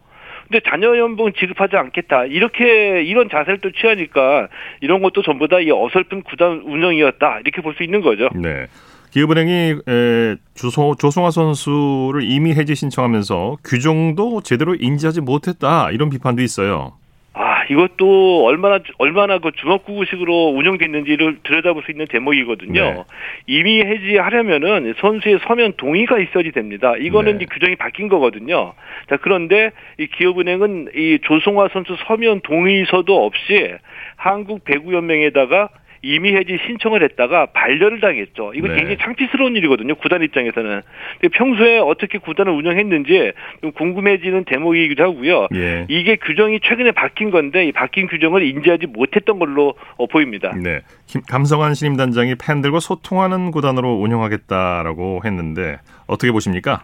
[0.48, 2.26] 근데 자녀 연봉 지급하지 않겠다.
[2.26, 4.48] 이렇게 이런 자세를 또 취하니까
[4.82, 7.39] 이런 것도 전부 다 이 어설픈 구단 운영이었다.
[7.39, 8.30] 이렇게 볼 수 있는 거죠.
[8.36, 8.67] 네.
[9.12, 16.93] 기업은행이 에, 주소, 조성화 선수를 이미 해지 신청하면서 규정도 제대로 인지하지 못했다 이런 비판도 있어요.
[17.69, 22.82] 이것도 얼마나 얼마나 그 주먹구구식으로 운영됐는지를 들여다볼 수 있는 대목이거든요.
[22.82, 23.04] 네.
[23.47, 26.95] 이미 해지하려면은 선수의 서면 동의가 있어야지 됩니다.
[26.97, 27.45] 이거는 네.
[27.45, 28.73] 규정이 바뀐 거거든요.
[29.10, 33.73] 자 그런데 이 기업은행은 이 조성화 선수 서면 동의서도 없이
[34.15, 35.69] 한국 배구연맹에다가
[36.06, 38.54] 이미 해지 신청을 했다가 반려를 당했죠.
[38.54, 38.76] 이거 네.
[38.76, 39.96] 굉장히 창피스러운 일이거든요.
[39.96, 40.82] 구단 입장에서는.
[41.32, 45.48] 평소에 어떻게 구단을 운영했는지 좀 궁금해지는 대목이기도 하고요.
[45.56, 45.86] 예.
[45.89, 50.54] 이게 규정이 최근에 바뀐 건데 이 바뀐 규정을 인지하지 못했던 걸로 어, 보입니다.
[50.56, 50.82] 네.
[51.28, 56.84] 감성환 신임단장이 팬들과 소통하는 구단으로 운영하겠다라고 했는데 어떻게 보십니까?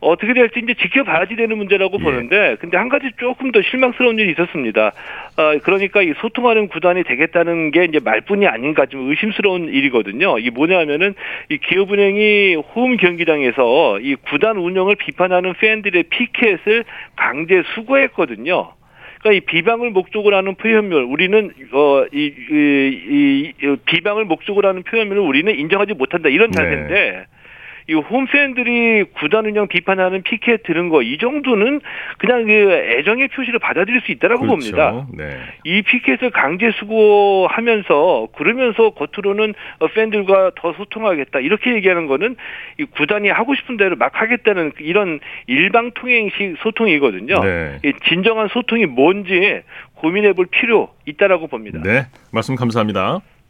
[0.00, 2.02] 어떻게 될지 이제 지켜봐야지 되는 문제라고 예.
[2.02, 4.92] 보는데 근데 한 가지 조금 더 실망스러운 일이 있었습니다.
[5.36, 10.38] 어, 그러니까 이 소통하는 구단이 되겠다는 게 이제 말뿐이 아닌가 좀 의심스러운 일이거든요.
[10.38, 11.14] 이게 뭐냐면은
[11.48, 16.84] 이 기업은행이 홈 경기장에서 이 구단 운영을 비판하는 팬들의 피켓을
[17.16, 18.72] 강제 수거했거든요.
[19.20, 25.58] 그러니까 이 비방을 목적으로 하는 표현물 우리는 어이 이, 이, 비방을 목적으로 하는 표현물을 우리는
[25.58, 26.56] 인정하지 못한다 이런 네.
[26.56, 27.24] 자세인데 네.
[27.88, 31.80] 이 홈팬들이 구단 운영 비판하는 피켓 들은 거 이 정도는
[32.18, 34.56] 그냥 그 애정의 표시를 받아들일 수 있다라고 그렇죠.
[34.56, 35.06] 봅니다.
[35.12, 35.38] 네.
[35.64, 39.54] 이 피켓을 강제 수고하면서 그러면서 겉으로는
[39.94, 42.36] 팬들과 더 소통하겠다 이렇게 얘기하는 거는
[42.78, 47.44] 이 구단이 하고 싶은 대로 막 하겠다는 이런 일방 통행식 소통이거든요.
[47.44, 47.78] 네.
[48.08, 49.62] 진정한 소통이 뭔지
[49.94, 51.80] 고민해볼 필요 있다라고 봅니다.
[51.82, 53.20] 네, 말씀 감사합니다.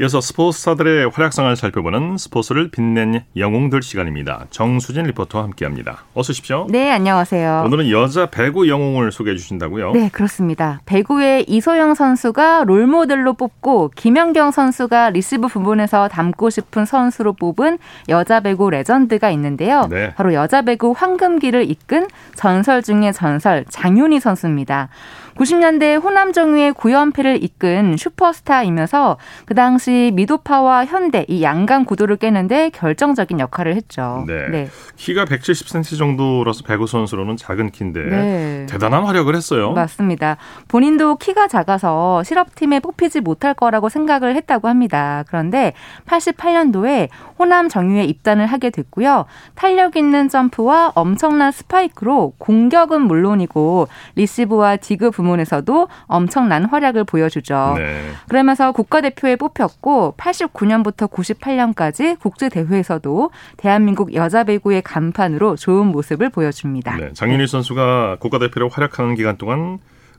[0.00, 4.46] 이어서 스포츠 스타들의 활약상을 살펴보는 스포츠를 빛낸 영웅들 시간입니다.
[4.50, 6.04] 정수진 리포터와 함께합니다.
[6.14, 6.68] 어서 오십시오.
[6.70, 7.64] 네, 안녕하세요.
[7.66, 9.90] 오늘은 여자 배구 영웅을 소개해 주신다고요?
[9.94, 10.80] 네, 그렇습니다.
[10.86, 18.70] 배구의 이소영 선수가 롤모델로 뽑고 김연경 선수가 리시브 부분에서 닮고 싶은 선수로 뽑은 여자 배구
[18.70, 19.88] 레전드가 있는데요.
[19.90, 20.14] 네.
[20.14, 22.06] 바로 여자 배구 황금기를 이끈
[22.36, 24.90] 전설 중의 전설 장윤희 선수입니다.
[25.38, 33.38] 90년대 호남 정유의 9연패를 이끈 슈퍼스타이면서 그 당시 미도파와 현대 이 양강 구도를 깨는데 결정적인
[33.38, 34.24] 역할을 했죠.
[34.26, 34.48] 네.
[34.48, 34.68] 네.
[34.96, 38.66] 키가 170cm 정도라서 배구 선수로는 작은 키인데 네.
[38.68, 39.70] 대단한 활약을 했어요.
[39.72, 40.38] 맞습니다.
[40.66, 45.22] 본인도 키가 작아서 실업팀에 뽑히지 못할 거라고 생각을 했다고 합니다.
[45.28, 45.72] 그런데
[46.06, 49.26] 88년도에 호남 정유에 입단을 하게 됐고요.
[49.54, 57.74] 탄력 있는 점프와 엄청난 스파이크로 공격은 물론이고 리시브와 디그 부문 부문에서도 엄청난 활약을 보여주죠.
[57.76, 58.00] 네.
[58.28, 66.96] 그러면서 국가대표에 뽑혔고 89년부터 98년까지 국제대회에서도 대한민국 여자 배구의 간판으로 좋은 모습을 보여줍니다.
[66.96, 69.78] 네, 장윤희 선수가 국가대표로 활약하는 기간 동안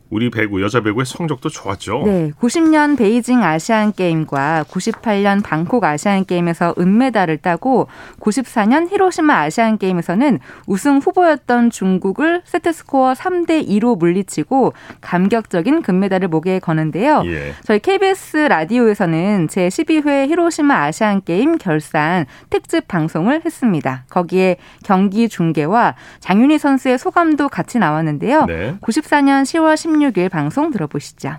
[0.10, 2.04] 우리 배구 여자 배구의 성적도 좋았죠.
[2.06, 7.88] 네, 90년 베이징 아시안 게임과 98년 방콕 아시안 게임에서 은메달을 따고
[8.20, 16.60] 94년 히로시마 아시안 게임에서는 우승 후보였던 중국을 세트 스코어 3대 2로 물리치고 감격적인 금메달을 목에
[16.60, 17.22] 거는데요.
[17.26, 17.54] 예.
[17.64, 24.06] 저희 KBS 라디오에서는 제 12회 히로시마 아시안 게임 결산 특집 방송을 했습니다.
[24.10, 28.46] 거기에 경기 중계와 장윤희 선수의 소감도 같이 나왔는데요.
[28.46, 28.76] 네.
[28.82, 31.30] 94년 10월 16일 16일 방송 들어보시죠.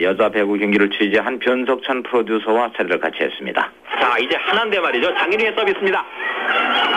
[0.00, 3.70] 여자 배구 경기를 취재한 변석찬 프로듀서와 자리를 같이 했습니다.
[4.00, 5.14] 자, 이제 하나인데 말이죠.
[5.14, 6.04] 장윤희의 서비스입니다.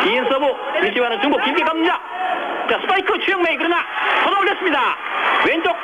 [0.08, 0.46] 이인 서브,
[0.82, 2.00] 리시브하는 중국 김기 갑니다.
[2.70, 3.84] 자, 스파이크 최영메이 그러나
[4.24, 4.98] 걷어 올렸습니다.
[5.48, 5.76] 왼쪽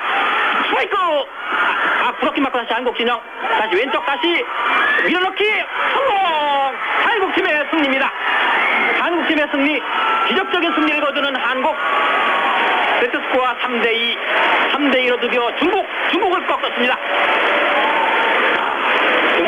[0.69, 3.19] 스파이크 아, 블로킹 맞고 다시 한국 진영.
[3.41, 4.43] 다시 왼쪽 다시
[5.05, 5.43] 밀어넣기
[5.93, 6.17] 성공!
[7.05, 8.11] 한국팀의 승리입니다.
[8.99, 9.81] 한국팀의 승리,
[10.27, 11.75] 기적적인 승리를 거두는 한국.
[13.03, 14.15] 세트스코어 3대2,
[14.71, 16.97] 3대2로 드디어 중국, 중국을 꺾었습니다.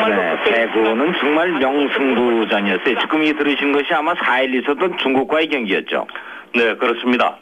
[0.08, 2.98] 네, 대구는 정말 명승부전이었어요.
[3.00, 6.06] 지금 이 들으신 것이 아마 4일 있었던 중국과의 경기였죠.
[6.54, 7.36] 네, 그렇습니다.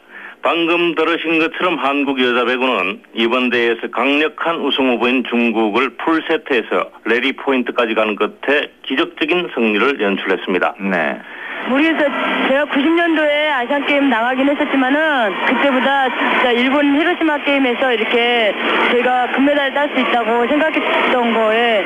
[0.45, 7.95] 방금 들으신 것처럼 한국 여자 배구는 이번 대회에서 강력한 우승 후보인 중국을 풀세트에서 레리 포인트까지
[7.95, 10.75] 가는 끝에 기적적인 승리를 연출했습니다.
[10.81, 11.19] 네.
[11.67, 12.09] 모르겠어요.
[12.47, 18.53] 제가 90년도에 아시안 게임 나가긴 했었지만은 그때보다 진짜 일본 히로시마 게임에서 이렇게
[18.91, 21.83] 저희가 금메달 딸 수 있다고 생각했던 거에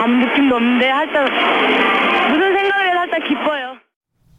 [0.00, 1.30] 아무 느낌도 없는데 살짝
[2.28, 3.69] 무슨 생각을 해도 기뻐요.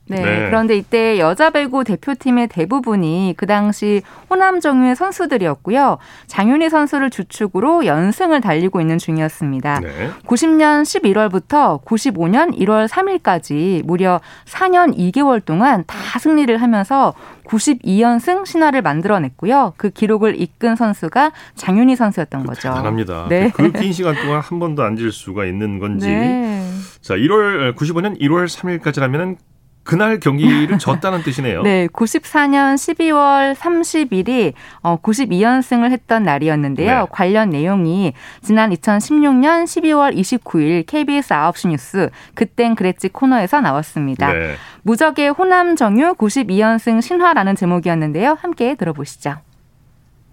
[0.07, 5.99] 네, 네, 그런데 이때 여자 배구 대표팀의 대부분이 그 당시 호남 정유의 선수들이었고요.
[6.27, 9.79] 장윤희 선수를 주축으로 연승을 달리고 있는 중이었습니다.
[9.79, 10.09] 네.
[10.25, 17.13] 90년 11월부터 95년 1월 3일까지 무려 4년 2개월 동안 다 승리를 하면서
[17.45, 19.73] 92연승 신화를 만들어냈고요.
[19.77, 22.69] 그 기록을 이끈 선수가 장윤희 선수였던 거죠.
[22.69, 23.27] 대단합니다.
[23.29, 23.49] 네.
[23.51, 26.07] 그 긴 시간 동안 한 번도 안 질 수가 있는 건지.
[26.07, 26.69] 네.
[27.01, 29.37] 자, 1월 95년 1월 3일까지라면은
[29.83, 31.63] 그날 경기를 졌다는 뜻이네요.
[31.63, 36.99] 네, 94년 12월 30일이 어 92연승을 했던 날이었는데요.
[36.99, 37.05] 네.
[37.09, 44.31] 관련 내용이 지난 2016년 12월 29일 KBS 9시 뉴스 그땐 그랬지 코너에서 나왔습니다.
[44.31, 44.55] 네.
[44.83, 48.37] 무적의 호남 정유 92연승 신화라는 제목이었는데요.
[48.39, 49.37] 함께 들어보시죠.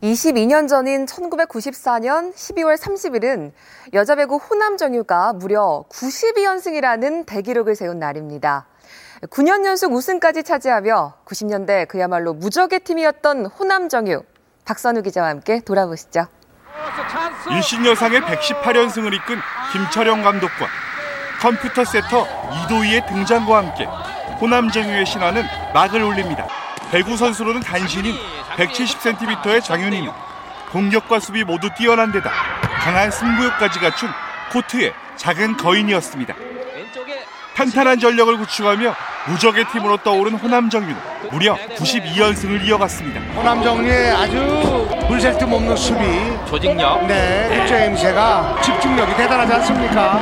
[0.03, 3.51] 22년 전인 1994년 12월 30일은
[3.95, 8.67] 여자 배구 호남 정유가 무려 92연승이라는 대기록을 세운 날입니다.
[9.27, 14.23] 9년 연속 우승까지 차지하며 90년대 그야말로 무적의 팀이었던 호남 정유.
[14.65, 16.27] 박선우 기자와 함께 돌아보시죠.
[17.51, 19.41] 일신 여상의 118연승을 이끈
[19.73, 20.67] 김철영 감독과
[21.41, 22.27] 컴퓨터 세터
[22.65, 23.85] 이도희의 등장과 함께
[24.41, 25.43] 호남 정유의 신화는
[25.75, 26.47] 막을 올립니다.
[26.93, 28.15] 배구 선수로는 단신인
[28.57, 30.11] 170cm의 장윤희는
[30.71, 32.31] 공격과 수비 모두 뛰어난 데다
[32.81, 34.11] 강한 승부욕까지 갖춘
[34.53, 36.35] 코트의 작은 거인이었습니다.
[37.59, 38.95] 탄탄한 전력을 구축하며
[39.27, 40.97] 무적의 팀으로 떠오른 호남정유는
[41.33, 43.21] 무려 92연승을 이어갔습니다.
[43.35, 45.99] 호남정유의 아주 물샐 틈 없는 수비,
[46.49, 50.21] 조직력, 네, 입체임새가 집중력이 대단하지 않습니까?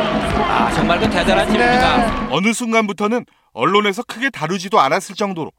[0.48, 1.96] 아 정말 그 대단한 팀입니다.
[2.06, 2.26] 네.
[2.30, 5.52] 어느 순간부터는 언론에서 크게 다루지도 않았을 정도로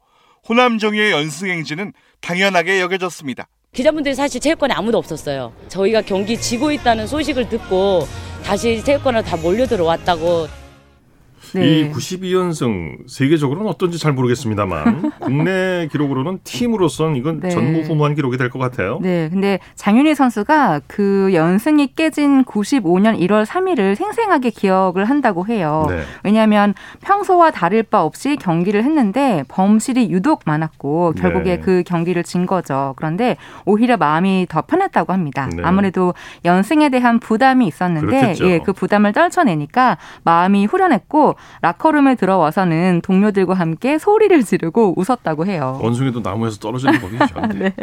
[0.48, 3.46] 호남정유의 연승 행진은 당연하게 여겨졌습니다.
[3.72, 5.52] 기자분들이 사실 체육관에 아무도 없었어요.
[5.68, 8.08] 저희가 경기 지고 있다는 소식을 듣고
[8.44, 10.48] 다시 체육관으로 다 몰려 들어왔다고
[11.54, 11.80] 네.
[11.80, 17.48] 이 92연승 세계적으로는 어떤지 잘 모르겠습니다만 국내 기록으로는 팀으로선 이건 네.
[17.50, 18.98] 전무후무한 기록이 될 것 같아요.
[19.02, 19.28] 네.
[19.30, 25.86] 근데 장윤희 선수가 그 연승이 깨진 95년 1월 3일을 생생하게 기억을 한다고 해요.
[25.88, 26.02] 네.
[26.24, 31.60] 왜냐하면 평소와 다를 바 없이 경기를 했는데 범실이 유독 많았고 결국에 네.
[31.60, 32.94] 그 경기를 진 거죠.
[32.96, 35.48] 그런데 오히려 마음이 더 편했다고 합니다.
[35.54, 35.62] 네.
[35.64, 43.98] 아무래도 연승에 대한 부담이 있었는데 예, 그 부담을 떨쳐내니까 마음이 후련했고 라커룸에 들어와서는 동료들과 함께
[43.98, 45.78] 소리를 지르고 웃었다고 해요.
[45.82, 47.40] 원숭이도 나무에서 떨어지는 법이죠.
[47.58, 47.74] 네.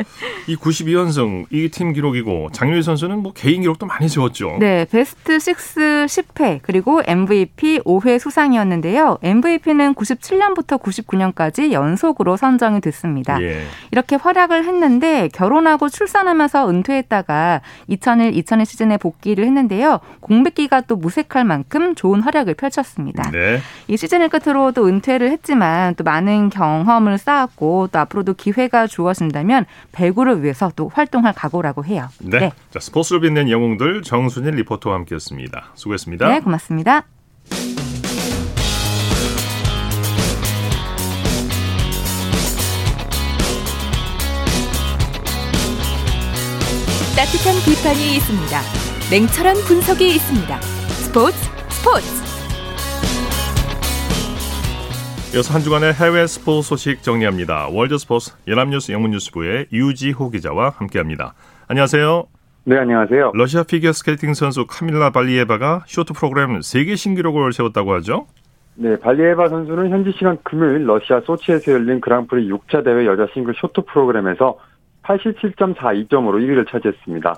[0.47, 4.57] 이 92연승 이 팀 기록이고 장윤희 선수는 뭐 개인 기록도 많이 세웠죠.
[4.59, 9.17] 네, 베스트 6 10회 그리고 MVP 5회 수상이었는데요.
[9.21, 13.41] MVP는 97년부터 99년까지 연속으로 선정이 됐습니다.
[13.41, 13.63] 예.
[13.91, 19.99] 이렇게 활약을 했는데 결혼하고 출산하면서 은퇴했다가 2001, 2002 시즌에 복귀를 했는데요.
[20.21, 23.29] 공백기가 또 무색할 만큼 좋은 활약을 펼쳤습니다.
[23.31, 23.44] 네.
[23.45, 23.61] 네.
[23.87, 30.43] 이 시즌을 끝으로 또 은퇴를 했지만 또 많은 경험을 쌓았고 또 앞으로도 기회가 주어진다면 배구를
[30.43, 32.07] 위해서 또 활동할 각오라고 해요.
[32.19, 32.39] 네.
[32.39, 32.51] 네.
[32.71, 35.71] 자, 스포츠를 빛낸 영웅들 정순일 리포터와 함께했습니다.
[35.75, 36.27] 수고했습니다.
[36.27, 37.03] 네, 고맙습니다.
[47.15, 48.61] 따뜻한 비판이 있습니다.
[49.09, 50.61] 냉철한 분석이 있습니다.
[50.61, 51.37] 스포츠
[51.69, 52.24] 스포츠.
[55.35, 57.67] 이어서 한 주간의 해외 스포츠 소식 정리합니다.
[57.69, 61.33] 월드 스포츠 연합뉴스 영문뉴스부의 유지호 기자와 함께합니다.
[61.67, 62.23] 안녕하세요.
[62.63, 63.33] 네, 안녕하세요.
[63.33, 68.27] 러시아 피겨 스케이팅 선수 카밀라 발리에바가 쇼트 프로그램 세계 신기록을 세웠다고 하죠?
[68.75, 73.81] 네, 발리에바 선수는 현지 시간 금요일 러시아 소치에서 열린 그랑프리 6차 대회 여자 싱글 쇼트
[73.91, 74.57] 프로그램에서
[75.03, 77.35] 87.42점으로 1위를 차지했습니다.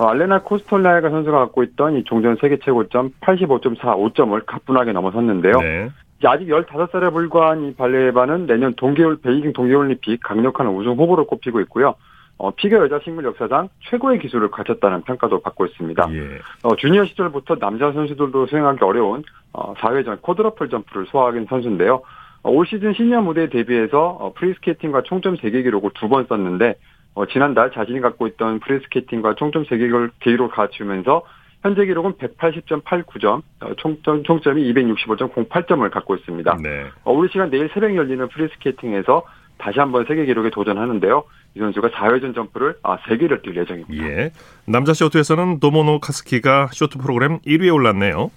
[0.00, 5.60] 어, 알레나 코스톨라에가 선수가 갖고 있던 이 종전 세계 최고점 85.45점을 가뿐하게 넘어섰는데요.
[5.60, 5.88] 네.
[6.24, 11.94] 아직 15살에 불과한 이 발레바는 내년 동계올 베이징 동계올림픽 강력한 우승 후보로 꼽히고 있고요.
[12.38, 16.08] 어, 피겨 여자 싱글 역사상 최고의 기술을 갖췄다는 평가도 받고 있습니다.
[16.12, 16.38] 예.
[16.62, 22.02] 어, 주니어 시절부터 남자 선수들도 수행하기 어려운 어, 4회전 코드러플 점프를 소화한 선수인데요.
[22.42, 26.76] 어, 올 시즌 시니어 무대에 데뷔해서 어, 프리스케이팅과 총점 세계 기록을 두 번 썼는데
[27.14, 31.22] 어, 지난달 자신이 갖고 있던 프리스케이팅과 총점 세계 기록을 갖추면서
[31.62, 36.56] 현재 기록은 180.89점, 어, 총점, 총점이 265.08점을 갖고 있습니다.
[36.62, 36.86] 네.
[37.04, 39.24] 어, 우리 시간 내일 새벽 열리는 프리스케이팅에서
[39.58, 41.24] 다시 한번 세계 기록에 도전하는데요.
[41.56, 44.08] 이 선수가 4회전 점프를 아, 3개를 뛸 예정입니다.
[44.08, 44.30] 예.
[44.66, 48.30] 남자 쇼트에서는 도모노 카즈키가 쇼트 프로그램 1위에 올랐네요.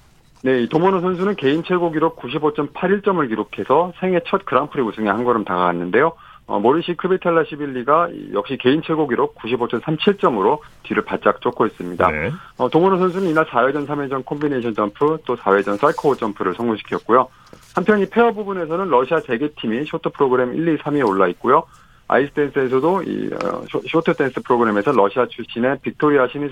[0.44, 6.14] 네, 도모노 선수는 개인 최고 기록 95.81점을 기록해서 생애 첫 그랑프리 우승에 한 걸음 다가갔는데요.
[6.52, 12.12] 어, 모리시 크비텔라시빌리가 역시 개인 최고 기록 95.37점으로 뒤를 바짝 쫓고 있습니다.
[12.12, 12.32] 네.
[12.58, 17.30] 어, 도모노 선수는 이날 4회전, 3회전 콤비네이션 점프, 또 4회전 살코 점프를 성공시켰고요.
[17.74, 21.64] 한편 이 페어 부분에서는 러시아 세 개 팀이 쇼트 프로그램 1, 2, 3위에 올라 있고요.
[22.10, 26.50] 아이스댄스에서도 이 어, 쇼트 댄스 프로그램에서 러시아 출신의 빅토리아 시니,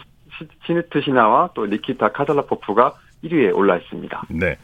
[0.66, 2.94] 시니치나와 또 니키타 카찰라포프가
[3.26, 4.24] 1위에 올라 있습니다.
[4.30, 4.58] 네.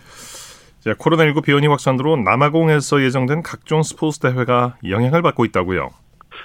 [0.86, 5.90] 자, 코로나19 변이 확산으로 남아공에서 예정된 각종 스포츠 대회가 영향을 받고 있다고요.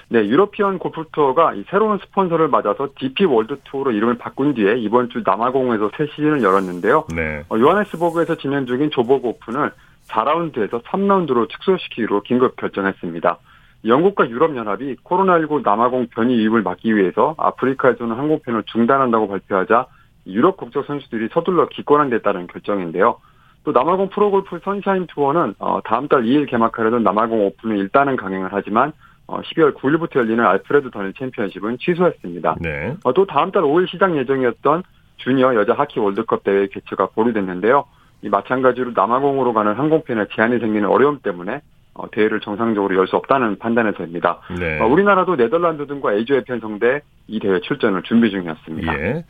[0.09, 5.21] 네, 유러피언 골프 투어가 새로운 스폰서를 맞아서 DP 월드 투어로 이름을 바꾼 뒤에 이번 주
[5.23, 7.05] 남아공에서 새 시즌을 열었는데요.
[7.15, 7.43] 네.
[7.49, 9.73] 어, 요하네스버그에서 진행 중인 조버그 오픈을
[10.07, 13.37] 4라운드에서 3라운드로 축소시키기로 긴급 결정했습니다.
[13.85, 19.85] 영국과 유럽연합이 코로나19 남아공 변이 유입을 막기 위해서 아프리카에서는 항공편을 중단한다고 발표하자
[20.25, 23.17] 유럽 국적 선수들이 서둘러 기권한 데 따른 결정인데요.
[23.63, 28.91] 또 남아공 프로골프 선샤인 투어는 어, 다음 달 2일 개막하려던 남아공 오픈을 일단은 강행을 하지만
[29.27, 32.55] 어, 12월 9일부터 열리는 알프레드 던힐 챔피언십은 취소했습니다.
[32.59, 32.95] 네.
[33.03, 34.83] 어, 또 다음 달 5일 시작 예정이었던
[35.17, 37.85] 주니어 여자 하키 월드컵 대회 개최가 보류됐는데요.
[38.23, 41.61] 이 마찬가지로 남아공으로 가는 항공편에 제한이 생기는 어려움 때문에
[41.93, 44.39] 어, 대회를 정상적으로 열 수 없다는 판단에서입니다.
[44.59, 44.79] 네.
[44.79, 48.99] 어, 우리나라도 네덜란드 등과 A조에 편성돼 이 대회 출전을 준비 중이었습니다.
[48.99, 49.25] 예.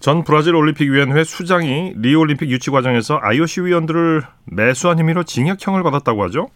[0.00, 6.48] 전 브라질 올림픽위원회 수장이 리우 올림픽 유치 과정에서 IOC 위원들을 매수한 혐의로 징역형을 받았다고 하죠?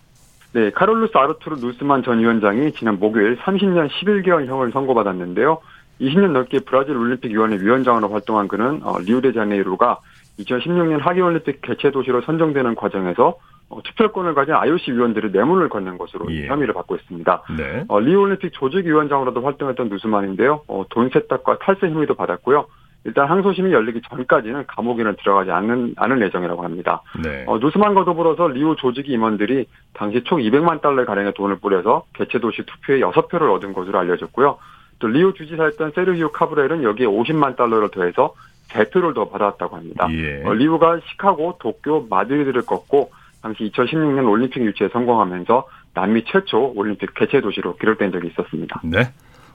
[0.55, 5.61] 네, 카를루스 아르투르 누스만 전 위원장이 지난 목요일 30년 11개월 형을 선고받았는데요.
[6.01, 10.01] 20년 넘게 브라질 올림픽위원회 위원장으로 활동한 그는 어, 리우데자네이루가
[10.39, 13.37] 2016년 하계올림픽 개최 도시로 선정되는 과정에서
[13.69, 16.47] 어, 투표권을 가진 IOC 위원들에 뇌물을 건넨 것으로 예.
[16.47, 17.43] 혐의를 받고 있습니다.
[17.59, 17.85] 네.
[17.89, 20.63] 어, 리우올림픽 조직위원장으로도 활동했던 누스만인데요.
[20.67, 22.67] 어, 돈 세탁과 탈세 혐의도 받았고요.
[23.05, 27.03] 일단 항소심이 열리기 전까지는 감옥에는 들어가지 않는 않을 예정이라고 합니다.
[27.23, 27.45] 네.
[27.47, 32.63] 어, 누스만과 더불어서 리우 조직 임원들이 당시 총 200만 달러 가량의 돈을 뿌려서 개최 도시
[32.65, 34.59] 투표에 6표를 얻은 것으로 알려졌고요.
[34.99, 38.35] 또 리우 주지사였던 세르히오 카브렐은 여기에 50만 달러를 더해서
[38.69, 40.09] 3표를 더 받았다고 합니다.
[40.11, 40.43] 예.
[40.45, 43.11] 어, 리우가 시카고, 도쿄, 마드리드를 꺾고
[43.43, 48.81] 당시 2016년 올림픽 유치에 성공하면서 남미 최초 올림픽 개최 도시로 기록된 적이 있었습니다.
[48.85, 49.13] 네.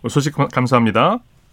[0.07, 1.17] 소식 감사합니다.